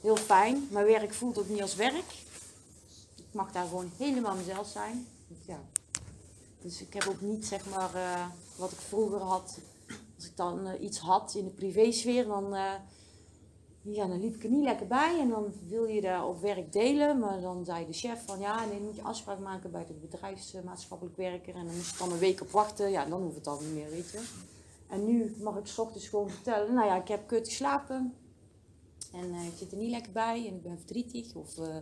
heel 0.00 0.16
fijn. 0.16 0.68
Mijn 0.70 0.86
werk 0.86 1.14
voelt 1.14 1.38
ook 1.38 1.48
niet 1.48 1.62
als 1.62 1.74
werk. 1.74 2.12
Ik 3.16 3.32
mag 3.32 3.52
daar 3.52 3.66
gewoon 3.66 3.90
helemaal 3.96 4.36
mezelf 4.36 4.66
zijn. 4.66 5.06
Ja. 5.46 5.60
Dus 6.60 6.80
ik 6.80 6.92
heb 6.94 7.06
ook 7.08 7.20
niet 7.20 7.46
zeg 7.46 7.68
maar 7.70 7.94
uh, 7.94 8.26
wat 8.56 8.72
ik 8.72 8.78
vroeger 8.78 9.20
had. 9.20 9.58
Als 10.16 10.26
ik 10.26 10.36
dan 10.36 10.66
uh, 10.66 10.82
iets 10.82 10.98
had 10.98 11.34
in 11.34 11.44
de 11.44 11.50
privésfeer, 11.50 12.26
dan 12.26 12.54
ja, 13.92 14.06
dan 14.06 14.20
liep 14.20 14.34
ik 14.34 14.44
er 14.44 14.50
niet 14.50 14.64
lekker 14.64 14.86
bij 14.86 15.20
en 15.20 15.28
dan 15.28 15.52
wil 15.68 15.84
je 15.84 16.00
daar 16.00 16.26
op 16.26 16.40
werk 16.40 16.72
delen. 16.72 17.18
Maar 17.18 17.40
dan 17.40 17.64
zei 17.64 17.86
de 17.86 17.92
chef 17.92 18.24
van 18.26 18.38
ja, 18.40 18.64
nee, 18.64 18.74
dan 18.74 18.84
moet 18.84 18.96
je 18.96 19.02
afspraak 19.02 19.38
maken 19.38 19.70
bij 19.70 19.86
de 19.86 19.92
bedrijfsmaatschappelijk 19.92 21.16
werker. 21.16 21.54
En 21.54 21.66
dan 21.66 21.74
moest 21.74 21.92
ik 21.92 21.98
dan 21.98 22.12
een 22.12 22.18
week 22.18 22.40
op 22.40 22.50
wachten. 22.50 22.90
Ja, 22.90 23.04
dan 23.04 23.22
hoeft 23.22 23.36
het 23.36 23.46
al 23.46 23.60
niet 23.60 23.74
meer, 23.74 23.90
weet 23.90 24.10
je. 24.10 24.22
En 24.88 25.04
nu 25.04 25.34
mag 25.38 25.56
ik 25.56 25.66
s 25.66 25.78
ochtends 25.78 26.08
gewoon 26.08 26.30
vertellen, 26.30 26.74
nou 26.74 26.86
ja, 26.86 27.00
ik 27.00 27.08
heb 27.08 27.26
kut 27.26 27.48
geslapen. 27.48 28.14
En 29.12 29.24
uh, 29.24 29.46
ik 29.46 29.52
zit 29.56 29.72
er 29.72 29.78
niet 29.78 29.90
lekker 29.90 30.12
bij 30.12 30.46
en 30.46 30.54
ik 30.54 30.62
ben 30.62 30.78
verdrietig 30.78 31.34
of 31.34 31.58
uh, 31.58 31.76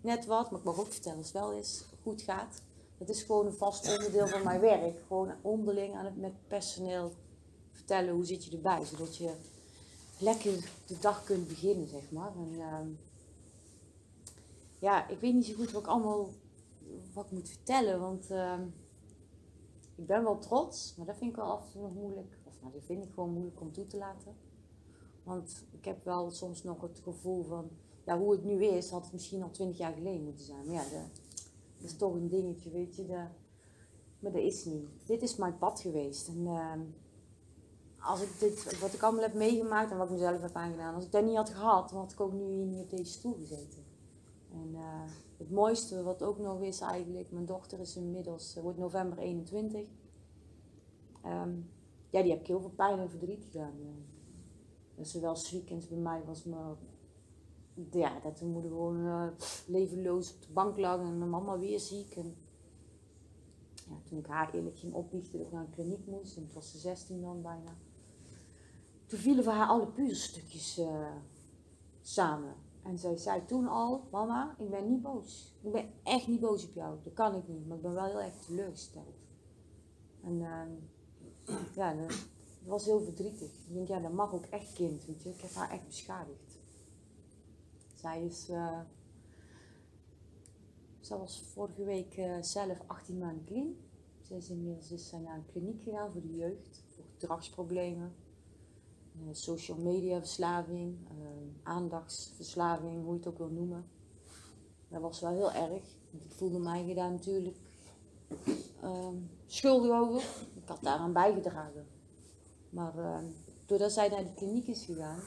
net 0.00 0.26
wat. 0.26 0.50
Maar 0.50 0.58
ik 0.58 0.66
mag 0.66 0.78
ook 0.78 0.92
vertellen 0.92 1.18
als 1.18 1.26
het 1.26 1.36
wel 1.36 1.52
is, 1.52 1.84
goed 2.02 2.22
gaat. 2.22 2.62
Dat 2.98 3.08
is 3.08 3.22
gewoon 3.22 3.46
een 3.46 3.52
vast 3.52 3.92
onderdeel 3.92 4.26
van 4.26 4.42
mijn 4.42 4.60
werk. 4.60 4.98
Gewoon 5.06 5.32
onderling 5.42 5.94
aan 5.94 6.04
het 6.04 6.16
met 6.16 6.32
personeel 6.46 7.12
vertellen 7.72 8.14
hoe 8.14 8.24
zit 8.24 8.44
je 8.44 8.50
erbij. 8.50 8.84
Zodat 8.84 9.16
je 9.16 9.30
lekker 10.18 10.70
de 10.86 10.98
dag 11.00 11.24
kunt 11.24 11.48
beginnen, 11.48 11.88
zeg 11.88 12.10
maar. 12.10 12.32
En, 12.36 12.52
uh, 12.52 12.78
ja, 14.78 15.08
ik 15.08 15.20
weet 15.20 15.34
niet 15.34 15.44
zo 15.44 15.54
goed 15.54 15.72
wat 15.72 15.82
ik 15.82 15.88
allemaal 15.88 16.28
wat 17.12 17.30
moet 17.30 17.48
vertellen, 17.48 18.00
want 18.00 18.30
uh, 18.30 18.58
ik 19.94 20.06
ben 20.06 20.22
wel 20.22 20.38
trots, 20.38 20.94
maar 20.96 21.06
dat 21.06 21.16
vind 21.16 21.30
ik 21.30 21.36
wel 21.36 21.50
af 21.50 21.64
en 21.64 21.70
toe 21.72 21.82
nog 21.82 21.94
moeilijk. 21.94 22.38
Of 22.44 22.60
nou, 22.60 22.72
dat 22.72 22.82
vind 22.84 23.04
ik 23.04 23.10
gewoon 23.14 23.32
moeilijk 23.32 23.60
om 23.60 23.72
toe 23.72 23.86
te 23.86 23.96
laten. 23.96 24.34
Want 25.22 25.64
ik 25.70 25.84
heb 25.84 26.04
wel 26.04 26.30
soms 26.30 26.62
nog 26.62 26.80
het 26.80 27.00
gevoel 27.02 27.44
van, 27.44 27.68
ja, 28.04 28.18
hoe 28.18 28.32
het 28.32 28.44
nu 28.44 28.64
is, 28.64 28.90
had 28.90 29.04
het 29.04 29.12
misschien 29.12 29.42
al 29.42 29.50
twintig 29.50 29.78
jaar 29.78 29.92
geleden 29.92 30.24
moeten 30.24 30.44
zijn. 30.44 30.66
Maar 30.66 30.74
ja, 30.74 30.84
dat 30.90 31.90
is 31.90 31.96
toch 31.96 32.14
een 32.14 32.28
dingetje, 32.28 32.70
weet 32.70 32.96
je. 32.96 33.06
De, 33.06 33.24
maar 34.18 34.32
dat 34.32 34.42
is 34.42 34.64
niet. 34.64 34.88
Dit 35.06 35.22
is 35.22 35.36
mijn 35.36 35.58
pad 35.58 35.80
geweest. 35.80 36.28
En 36.28 36.40
uh, 36.40 36.72
als 38.06 38.22
ik 38.22 38.38
dit, 38.38 38.78
wat 38.78 38.94
ik 38.94 39.02
allemaal 39.02 39.22
heb 39.22 39.34
meegemaakt 39.34 39.90
en 39.90 39.96
wat 39.96 40.06
ik 40.06 40.12
mezelf 40.12 40.40
heb 40.40 40.54
aangedaan, 40.54 40.94
als 40.94 41.04
ik 41.04 41.12
dat 41.12 41.24
niet 41.24 41.36
had 41.36 41.50
gehad, 41.50 41.88
dan 41.88 41.98
had 41.98 42.12
ik 42.12 42.20
ook 42.20 42.32
nu 42.32 42.44
niet 42.44 42.82
op 42.82 42.90
deze 42.90 43.12
stoel 43.12 43.34
gezeten. 43.34 43.84
En 44.52 44.68
uh, 44.74 45.02
het 45.36 45.50
mooiste 45.50 46.02
wat 46.02 46.22
ook 46.22 46.38
nog 46.38 46.60
is 46.60 46.80
eigenlijk, 46.80 47.30
mijn 47.30 47.46
dochter 47.46 47.80
is 47.80 47.96
inmiddels, 47.96 48.56
wordt 48.62 48.78
november 48.78 49.18
21. 49.18 49.80
Um, 49.80 49.86
ehm, 51.22 51.50
ja, 52.10 52.22
die 52.22 52.30
heb 52.30 52.40
ik 52.40 52.46
heel 52.46 52.60
veel 52.60 52.72
pijn 52.76 52.98
en 52.98 53.10
verdriet 53.10 53.44
gedaan. 53.44 53.74
Uh, 53.80 53.86
dus 54.94 55.10
zowel 55.10 55.36
weekends 55.50 55.88
bij 55.88 55.98
mij 55.98 56.22
was 56.24 56.44
me, 56.44 56.74
ja, 57.90 58.20
dat 58.20 58.40
mijn 58.40 58.52
moeder 58.52 58.70
gewoon 58.70 59.06
uh, 59.06 59.26
levenloos 59.66 60.34
op 60.34 60.42
de 60.42 60.52
bank 60.52 60.78
lag 60.78 61.00
en 61.00 61.18
mijn 61.18 61.30
mama 61.30 61.58
weer 61.58 61.80
ziek. 61.80 62.16
En, 62.16 62.36
ja, 63.88 63.94
toen 64.08 64.18
ik 64.18 64.26
haar 64.26 64.54
eerlijk 64.54 64.78
ging 64.78 64.94
opbiechten 64.94 65.38
dat 65.38 65.46
ik 65.46 65.52
naar 65.52 65.64
een 65.64 65.70
kliniek 65.70 66.06
moest, 66.06 66.36
en 66.36 66.42
het 66.42 66.52
was 66.52 66.70
ze 66.70 66.78
16 66.78 67.20
dan 67.20 67.42
bijna 67.42 67.76
toen 69.06 69.18
vielen 69.18 69.44
voor 69.44 69.52
haar 69.52 69.68
alle 69.68 69.86
puzzelstukjes 69.86 70.78
uh, 70.78 71.16
samen. 72.02 72.54
En 72.82 72.98
zij 72.98 73.16
zei 73.16 73.44
toen 73.44 73.68
al, 73.68 74.08
mama, 74.10 74.54
ik 74.58 74.70
ben 74.70 74.88
niet 74.88 75.02
boos. 75.02 75.54
Ik 75.62 75.72
ben 75.72 75.90
echt 76.02 76.26
niet 76.26 76.40
boos 76.40 76.64
op 76.68 76.74
jou. 76.74 76.98
Dat 77.04 77.12
kan 77.12 77.34
ik 77.34 77.48
niet, 77.48 77.66
maar 77.66 77.76
ik 77.76 77.82
ben 77.82 77.94
wel 77.94 78.04
heel 78.04 78.20
erg 78.20 78.34
teleurgesteld. 78.34 79.16
En 80.22 80.40
uh, 80.40 81.56
ja, 81.74 81.94
dat 81.94 82.12
was 82.64 82.84
heel 82.84 83.00
verdrietig. 83.00 83.50
Ik 83.50 83.74
denk, 83.74 83.88
ja, 83.88 84.00
dat 84.00 84.12
mag 84.12 84.32
ook 84.32 84.44
echt 84.44 84.72
kind, 84.72 85.04
weet 85.04 85.22
je. 85.22 85.28
Ik 85.28 85.40
heb 85.40 85.52
haar 85.52 85.70
echt 85.70 85.86
beschadigd. 85.86 86.58
Zij 87.94 88.24
is... 88.24 88.48
Uh, 88.50 88.80
zij 91.00 91.16
was 91.16 91.40
vorige 91.40 91.84
week 91.84 92.16
uh, 92.16 92.42
zelf 92.42 92.78
18 92.86 93.18
maanden 93.18 93.44
clean. 93.44 93.76
Ze 94.22 94.36
is 94.36 94.50
inmiddels 94.50 94.90
is 94.90 95.08
zij 95.08 95.18
naar 95.18 95.36
een 95.36 95.46
kliniek 95.46 95.82
gegaan 95.82 96.12
voor 96.12 96.20
de 96.20 96.36
jeugd, 96.36 96.84
voor 96.94 97.04
gedragsproblemen. 97.12 98.14
Eh, 99.20 99.28
social 99.34 99.76
media 99.78 100.18
verslaving, 100.18 100.96
uh, 101.10 101.26
aandachtsverslaving, 101.62 103.04
hoe 103.04 103.12
je 103.12 103.18
het 103.18 103.28
ook 103.28 103.38
wil 103.38 103.48
noemen. 103.48 103.84
Dat 104.88 105.00
was 105.00 105.20
wel 105.20 105.30
heel 105.30 105.52
erg. 105.52 105.82
Ik 106.12 106.32
voelde 106.36 106.58
mij 106.58 106.94
daar 106.94 107.10
natuurlijk 107.10 107.56
uh, 108.82 109.08
schuldig 109.46 109.90
over. 109.90 110.20
Ik 110.54 110.68
had 110.68 110.82
daaraan 110.82 111.12
bijgedragen. 111.12 111.86
Maar 112.70 112.98
uh, 112.98 113.18
doordat 113.66 113.92
zij 113.92 114.08
naar 114.08 114.24
de 114.24 114.34
kliniek 114.34 114.66
is 114.66 114.84
gegaan, 114.84 115.20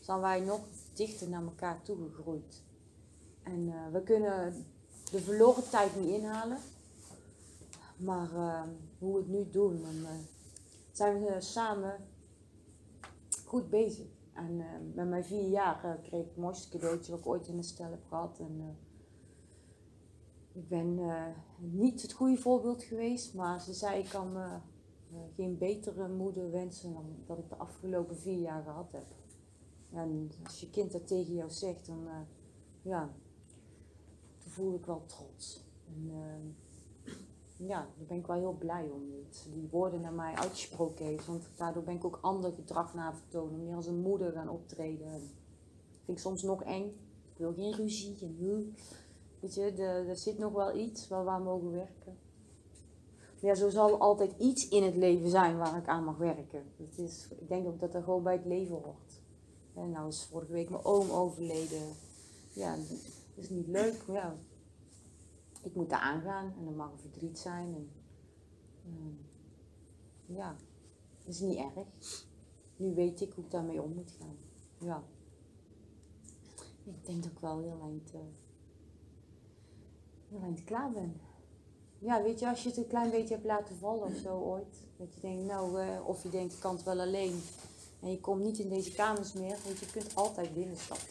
zijn 0.00 0.20
wij 0.20 0.40
nog 0.40 0.60
dichter 0.94 1.28
naar 1.28 1.42
elkaar 1.42 1.82
toegegroeid. 1.82 2.62
En 3.42 3.68
uh, 3.68 3.74
we 3.92 4.02
kunnen 4.02 4.66
de 5.10 5.20
verloren 5.20 5.70
tijd 5.70 5.96
niet 5.96 6.08
inhalen. 6.08 6.58
Maar 7.96 8.28
hoe 8.98 9.12
we 9.12 9.18
het 9.18 9.28
nu 9.28 9.50
doen, 9.50 9.82
dan 9.82 10.06
zijn 10.92 11.24
we 11.24 11.40
samen 11.40 11.96
goed 13.50 13.70
bezig. 13.70 14.06
En 14.32 14.58
uh, 14.58 14.64
met 14.94 15.08
mijn 15.08 15.24
vier 15.24 15.48
jaar 15.48 15.98
kreeg 16.02 16.20
ik 16.20 16.26
het 16.26 16.36
mooiste 16.36 16.68
cadeautje 16.68 17.10
wat 17.10 17.20
ik 17.20 17.26
ooit 17.26 17.48
in 17.48 17.56
een 17.56 17.64
stel 17.64 17.90
heb 17.90 18.04
gehad. 18.08 18.38
En, 18.38 18.56
uh, 18.58 18.68
ik 20.52 20.68
ben 20.68 20.98
niet 21.58 22.02
het 22.02 22.12
goede 22.12 22.36
voorbeeld 22.36 22.82
geweest, 22.82 23.34
maar 23.34 23.60
ze 23.60 23.72
zei 23.72 24.02
ik 24.02 24.08
kan 24.08 24.32
me 24.32 24.58
geen 25.34 25.58
betere 25.58 26.08
moeder 26.08 26.50
wensen 26.50 26.92
dan 26.92 27.04
dat 27.26 27.38
ik 27.38 27.48
de 27.48 27.56
afgelopen 27.56 28.16
vier 28.16 28.40
jaar 28.40 28.62
gehad 28.62 28.92
heb. 28.92 29.06
En 29.92 30.30
als 30.44 30.60
je 30.60 30.70
kind 30.70 30.92
dat 30.92 31.06
tegen 31.06 31.34
jou 31.34 31.50
zegt, 31.50 31.86
dan, 31.86 32.08
ja, 32.82 33.10
voel 34.38 34.74
ik 34.74 34.86
wel 34.86 35.04
trots. 35.06 35.64
En, 35.86 36.10
ja, 37.66 37.78
daar 37.96 38.06
ben 38.06 38.16
ik 38.16 38.26
wel 38.26 38.36
heel 38.36 38.56
blij 38.58 38.90
om. 38.92 39.10
Dat 39.10 39.46
die 39.52 39.68
woorden 39.70 40.00
naar 40.00 40.12
mij 40.12 40.34
uitgesproken 40.34 41.04
heeft. 41.04 41.26
Want 41.26 41.48
daardoor 41.56 41.82
ben 41.82 41.94
ik 41.94 42.04
ook 42.04 42.18
ander 42.22 42.52
gedrag 42.52 42.94
na 42.94 43.14
vertonen. 43.14 43.64
Meer 43.64 43.74
als 43.74 43.86
een 43.86 44.00
moeder 44.00 44.32
gaan 44.32 44.48
optreden. 44.48 45.10
Dat 45.10 45.20
vind 46.04 46.18
ik 46.18 46.18
soms 46.18 46.42
nog 46.42 46.62
eng. 46.62 46.84
Ik 47.32 47.38
wil 47.38 47.52
geen 47.52 47.74
ruzie. 47.74 48.16
Weet 49.40 49.54
je, 49.54 49.62
er 50.08 50.16
zit 50.16 50.38
nog 50.38 50.52
wel 50.52 50.76
iets 50.76 51.08
waar 51.08 51.24
we 51.24 51.30
aan 51.30 51.42
mogen 51.42 51.70
werken. 51.70 52.18
Maar 53.40 53.50
ja, 53.50 53.54
zo 53.54 53.68
zal 53.68 53.98
altijd 53.98 54.34
iets 54.38 54.68
in 54.68 54.82
het 54.82 54.96
leven 54.96 55.30
zijn 55.30 55.58
waar 55.58 55.76
ik 55.76 55.88
aan 55.88 56.04
mag 56.04 56.16
werken. 56.16 56.62
Het 56.76 56.98
is, 56.98 57.28
ik 57.40 57.48
denk 57.48 57.66
ook 57.66 57.80
dat 57.80 57.92
dat 57.92 58.04
gewoon 58.04 58.22
bij 58.22 58.32
het 58.32 58.46
leven 58.46 58.76
hoort. 58.76 59.20
Nou 59.92 60.08
is 60.08 60.24
vorige 60.24 60.52
week 60.52 60.70
mijn 60.70 60.84
oom 60.84 61.10
overleden. 61.10 61.88
Ja, 62.52 62.76
dat 62.76 62.98
is 63.34 63.48
niet 63.48 63.66
leuk. 63.66 64.06
Maar 64.06 64.16
ja, 64.16 64.36
ik 65.62 65.74
moet 65.74 65.90
daar 65.90 66.00
aangaan 66.00 66.54
en 66.58 66.64
dan 66.64 66.76
mag 66.76 66.92
er 66.92 66.98
verdriet 66.98 67.38
zijn. 67.38 67.74
En, 67.74 67.90
uh, 68.84 70.36
ja, 70.36 70.56
dat 71.18 71.34
is 71.34 71.40
niet 71.40 71.58
erg. 71.58 72.24
Nu 72.76 72.94
weet 72.94 73.20
ik 73.20 73.32
hoe 73.32 73.44
ik 73.44 73.50
daarmee 73.50 73.82
om 73.82 73.94
moet 73.94 74.12
gaan. 74.18 74.36
Ja. 74.78 75.02
Ik 76.84 77.06
denk 77.06 77.22
dat 77.22 77.32
ik 77.32 77.38
wel 77.38 77.58
heel 77.58 77.80
eind, 77.82 78.14
uh, 78.14 78.20
heel 80.28 80.42
eind 80.42 80.64
klaar 80.64 80.90
ben. 80.90 81.20
Ja, 81.98 82.22
weet 82.22 82.38
je, 82.38 82.48
als 82.48 82.62
je 82.62 82.68
het 82.68 82.78
een 82.78 82.86
klein 82.86 83.10
beetje 83.10 83.34
hebt 83.34 83.46
laten 83.46 83.76
vallen 83.76 84.06
of 84.06 84.16
zo 84.16 84.38
ooit. 84.38 84.82
Dat 84.96 85.14
je 85.14 85.20
denkt, 85.20 85.46
nou, 85.46 85.82
uh, 85.82 86.08
of 86.08 86.22
je 86.22 86.28
denkt, 86.28 86.52
ik 86.52 86.60
kan 86.60 86.74
het 86.74 86.84
wel 86.84 87.00
alleen. 87.00 87.42
En 88.00 88.10
je 88.10 88.20
komt 88.20 88.42
niet 88.42 88.58
in 88.58 88.68
deze 88.68 88.92
kamers 88.92 89.32
meer. 89.32 89.56
Want 89.64 89.78
je 89.78 89.90
kunt 89.90 90.14
altijd 90.14 90.54
binnenstappen. 90.54 91.06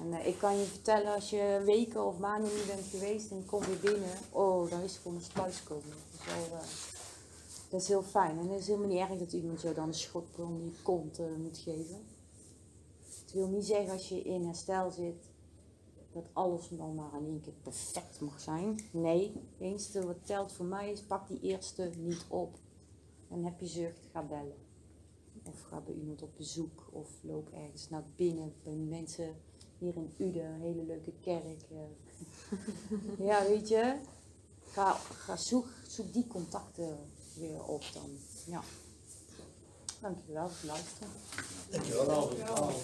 En 0.00 0.12
eh, 0.12 0.26
ik 0.26 0.38
kan 0.38 0.58
je 0.58 0.64
vertellen, 0.64 1.14
als 1.14 1.30
je 1.30 1.62
weken 1.64 2.06
of 2.06 2.18
maanden 2.18 2.54
niet 2.54 2.66
bent 2.66 2.86
geweest 2.86 3.30
en 3.30 3.36
je 3.36 3.44
komt 3.44 3.66
weer 3.66 3.80
binnen, 3.80 4.18
oh, 4.30 4.70
dan 4.70 4.80
is 4.80 4.92
het 4.92 5.02
gewoon 5.02 5.20
thuiskomen. 5.34 5.94
Dat 6.26 6.50
eh, 6.52 6.66
dat 7.70 7.80
is 7.80 7.88
heel 7.88 8.02
fijn. 8.02 8.38
En 8.38 8.48
het 8.48 8.60
is 8.60 8.66
helemaal 8.66 8.88
niet 8.88 8.98
erg 8.98 9.18
dat 9.18 9.32
iemand 9.32 9.60
jou 9.60 9.74
dan 9.74 9.88
een 9.88 9.94
schot 9.94 10.38
om 10.38 10.60
je 10.64 10.82
kont 10.82 11.18
eh, 11.18 11.26
moet 11.38 11.58
geven. 11.58 12.04
Het 13.20 13.32
wil 13.32 13.48
niet 13.48 13.66
zeggen 13.66 13.92
als 13.92 14.08
je 14.08 14.22
in 14.22 14.44
herstel 14.44 14.90
zit, 14.90 15.28
dat 16.12 16.24
alles 16.32 16.68
dan 16.68 16.94
maar 16.94 17.14
in 17.20 17.26
één 17.26 17.40
keer 17.40 17.52
perfect 17.62 18.20
mag 18.20 18.40
zijn. 18.40 18.80
Nee, 18.90 19.32
het 19.34 19.60
enige 19.60 20.06
wat 20.06 20.26
telt 20.26 20.52
voor 20.52 20.66
mij 20.66 20.90
is, 20.90 21.02
pak 21.02 21.28
die 21.28 21.40
eerste 21.40 21.90
niet 21.96 22.24
op. 22.28 22.58
En 23.28 23.44
heb 23.44 23.60
je 23.60 23.66
zucht, 23.66 24.06
ga 24.12 24.22
bellen. 24.22 24.56
Of 25.44 25.62
ga 25.62 25.80
bij 25.80 25.94
iemand 25.94 26.22
op 26.22 26.36
bezoek. 26.36 26.88
Of 26.92 27.08
loop 27.22 27.50
ergens 27.52 27.88
naar 27.88 28.04
binnen 28.16 28.54
bij 28.62 28.74
mensen 28.74 29.36
hier 29.80 29.94
in 29.96 30.14
Uden, 30.18 30.44
een 30.44 30.60
hele 30.60 30.82
leuke 30.82 31.12
kerk. 31.20 31.62
eh. 31.70 31.78
ja, 33.26 33.42
weet 33.44 33.68
je. 33.68 33.96
Ga, 34.70 34.92
ga 34.92 35.36
zoek, 35.36 35.66
zoek 35.88 36.12
die 36.12 36.26
contacten 36.26 36.98
weer 37.34 37.62
op 37.64 37.82
dan. 37.94 38.10
Ja. 38.46 38.62
Dankjewel 40.00 40.48
voor 40.48 40.56
het 40.56 40.64
luisteren. 40.70 41.08
Dankjewel. 41.70 42.80